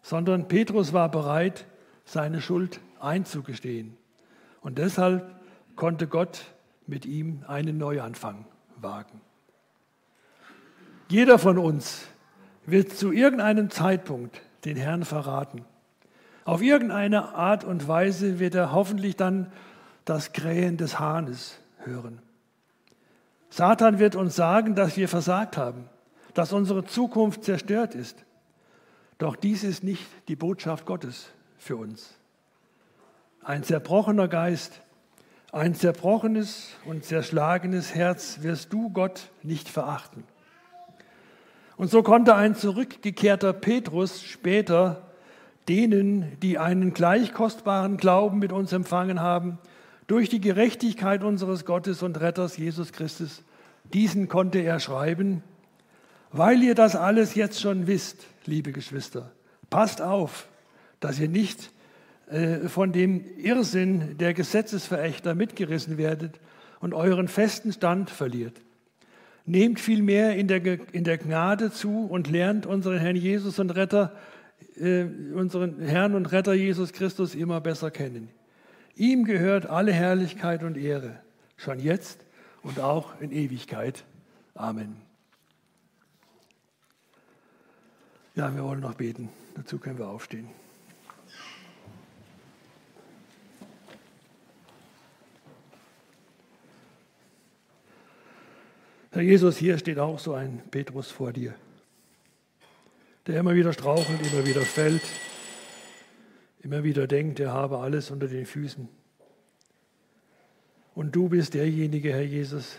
sondern 0.01 0.47
Petrus 0.47 0.93
war 0.93 1.09
bereit, 1.09 1.65
seine 2.05 2.41
Schuld 2.41 2.79
einzugestehen. 2.99 3.97
Und 4.61 4.77
deshalb 4.77 5.29
konnte 5.75 6.07
Gott 6.07 6.45
mit 6.87 7.05
ihm 7.05 7.43
einen 7.47 7.77
Neuanfang 7.77 8.45
wagen. 8.77 9.21
Jeder 11.09 11.39
von 11.39 11.57
uns 11.57 12.07
wird 12.67 12.91
zu 12.91 13.11
irgendeinem 13.11 13.71
Zeitpunkt 13.71 14.41
den 14.65 14.77
Herrn 14.77 15.05
verraten. 15.05 15.65
Auf 16.45 16.61
irgendeine 16.61 17.33
Art 17.33 17.63
und 17.63 17.87
Weise 17.87 18.39
wird 18.39 18.55
er 18.55 18.71
hoffentlich 18.71 19.15
dann 19.15 19.51
das 20.05 20.33
Krähen 20.33 20.77
des 20.77 20.99
Hahnes 20.99 21.59
hören. 21.79 22.19
Satan 23.49 23.99
wird 23.99 24.15
uns 24.15 24.35
sagen, 24.35 24.75
dass 24.75 24.97
wir 24.97 25.07
versagt 25.07 25.57
haben, 25.57 25.85
dass 26.33 26.53
unsere 26.53 26.85
Zukunft 26.85 27.43
zerstört 27.43 27.95
ist. 27.95 28.23
Doch 29.17 29.35
dies 29.35 29.63
ist 29.63 29.83
nicht 29.83 30.05
die 30.27 30.35
Botschaft 30.35 30.85
Gottes 30.85 31.29
für 31.57 31.77
uns. 31.77 32.15
Ein 33.41 33.63
zerbrochener 33.63 34.27
Geist, 34.27 34.81
ein 35.53 35.73
zerbrochenes 35.73 36.71
und 36.85 37.05
zerschlagenes 37.05 37.95
Herz 37.95 38.39
wirst 38.41 38.73
du 38.73 38.89
Gott 38.89 39.29
nicht 39.41 39.69
verachten. 39.69 40.25
Und 41.77 41.91
so 41.91 42.01
konnte 42.01 42.35
ein 42.35 42.55
zurückgekehrter 42.55 43.53
Petrus 43.53 44.23
später 44.23 45.07
denen, 45.69 46.37
die 46.41 46.57
einen 46.57 46.93
gleich 46.93 47.33
kostbaren 47.33 47.97
Glauben 47.97 48.39
mit 48.39 48.51
uns 48.51 48.73
empfangen 48.73 49.21
haben, 49.21 49.59
durch 50.07 50.29
die 50.29 50.41
Gerechtigkeit 50.41 51.23
unseres 51.23 51.65
Gottes 51.65 52.01
und 52.01 52.19
Retters 52.19 52.57
Jesus 52.57 52.93
Christus, 52.93 53.43
diesen 53.93 54.27
konnte 54.27 54.59
er 54.59 54.79
schreiben, 54.79 55.43
weil 56.31 56.63
ihr 56.63 56.75
das 56.75 56.95
alles 56.95 57.35
jetzt 57.35 57.61
schon 57.61 57.87
wisst, 57.87 58.25
liebe 58.45 58.71
Geschwister, 58.71 59.31
passt 59.69 60.01
auf, 60.01 60.47
dass 60.99 61.19
ihr 61.19 61.29
nicht 61.29 61.71
äh, 62.29 62.67
von 62.69 62.91
dem 62.91 63.23
Irrsinn 63.37 64.17
der 64.17 64.33
Gesetzesverächter 64.33 65.35
mitgerissen 65.35 65.97
werdet 65.97 66.39
und 66.79 66.93
euren 66.93 67.27
festen 67.27 67.71
Stand 67.71 68.09
verliert. 68.09 68.61
Nehmt 69.47 69.79
vielmehr 69.79 70.35
in 70.35 70.47
der, 70.47 70.63
in 70.93 71.03
der 71.03 71.17
Gnade 71.17 71.71
zu 71.71 72.05
und 72.05 72.29
lernt 72.29 72.67
unseren 72.67 72.99
Herrn 72.99 73.15
Jesus 73.15 73.57
und 73.57 73.71
Retter 73.71 74.15
äh, 74.79 75.05
unseren 75.33 75.79
Herrn 75.79 76.15
und 76.15 76.31
Retter 76.31 76.53
Jesus 76.53 76.93
Christus 76.93 77.35
immer 77.35 77.61
besser 77.61 77.91
kennen. 77.91 78.29
Ihm 78.95 79.25
gehört 79.25 79.65
alle 79.65 79.91
Herrlichkeit 79.91 80.63
und 80.63 80.77
Ehre, 80.77 81.21
schon 81.55 81.79
jetzt 81.79 82.25
und 82.63 82.79
auch 82.79 83.19
in 83.21 83.31
Ewigkeit. 83.31 84.03
Amen. 84.53 84.97
Ja, 88.35 88.53
wir 88.53 88.63
wollen 88.63 88.81
noch 88.81 88.95
beten. 88.95 89.29
Dazu 89.55 89.79
können 89.79 89.97
wir 89.97 90.07
aufstehen. 90.07 90.47
Herr 99.11 99.21
Jesus, 99.21 99.57
hier 99.57 99.77
steht 99.77 99.99
auch 99.99 100.19
so 100.19 100.33
ein 100.33 100.61
Petrus 100.69 101.11
vor 101.11 101.33
dir 101.33 101.55
der 103.27 103.41
immer 103.41 103.55
wieder 103.55 103.73
strauchelt, 103.73 104.19
immer 104.31 104.45
wieder 104.45 104.61
fällt, 104.61 105.03
immer 106.61 106.83
wieder 106.83 107.07
denkt, 107.07 107.39
er 107.39 107.51
habe 107.51 107.79
alles 107.79 108.09
unter 108.09 108.27
den 108.27 108.45
Füßen. 108.45 108.87
Und 110.95 111.15
du 111.15 111.29
bist 111.29 111.53
derjenige, 111.53 112.13
Herr 112.13 112.23
Jesus, 112.23 112.77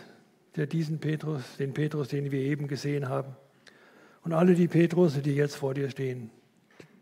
der 0.55 0.65
diesen 0.65 0.99
Petrus, 0.99 1.57
den 1.57 1.73
Petrus, 1.73 2.09
den 2.09 2.31
wir 2.31 2.41
eben 2.41 2.67
gesehen 2.67 3.07
haben, 3.07 3.35
und 4.23 4.33
alle 4.33 4.53
die 4.53 4.67
Petrus, 4.67 5.21
die 5.21 5.35
jetzt 5.35 5.55
vor 5.55 5.73
dir 5.73 5.89
stehen, 5.89 6.29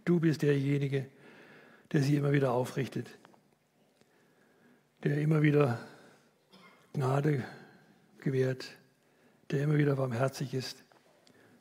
du 0.06 0.20
bist 0.20 0.44
derjenige, 0.44 1.08
der 1.92 2.04
sie 2.04 2.16
immer 2.16 2.34
wieder 2.34 2.52
aufrichtet, 2.52 3.10
der 5.04 5.18
immer 5.18 5.42
wieder 5.42 5.80
Gnade 6.94 7.44
gewährt, 8.20 8.77
der 9.52 9.64
immer 9.64 9.78
wieder 9.78 9.95
barmherzig 9.95 10.54
ist 10.54 10.84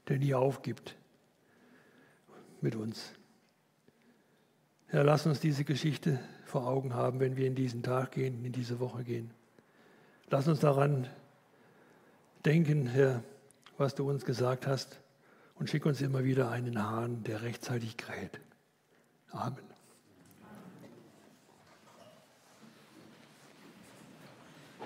der 0.08 0.18
nie 0.18 0.34
aufgibt 0.34 0.96
mit 2.60 2.76
uns. 2.76 3.12
Herr, 4.88 5.04
lass 5.04 5.26
uns 5.26 5.40
diese 5.40 5.64
Geschichte 5.64 6.20
vor 6.44 6.66
Augen 6.66 6.94
haben, 6.94 7.18
wenn 7.20 7.36
wir 7.36 7.46
in 7.46 7.54
diesen 7.54 7.82
Tag 7.82 8.12
gehen, 8.12 8.44
in 8.44 8.52
diese 8.52 8.78
Woche 8.78 9.02
gehen. 9.02 9.30
Lass 10.30 10.46
uns 10.46 10.60
daran 10.60 11.08
denken, 12.44 12.86
Herr, 12.86 13.22
was 13.78 13.94
du 13.94 14.08
uns 14.08 14.24
gesagt 14.24 14.66
hast 14.66 15.00
und 15.56 15.68
schick 15.68 15.86
uns 15.86 16.00
immer 16.00 16.24
wieder 16.24 16.50
einen 16.50 16.82
Hahn, 16.82 17.24
der 17.24 17.42
rechtzeitig 17.42 17.96
kräht. 17.96 18.40
Amen. 19.30 19.65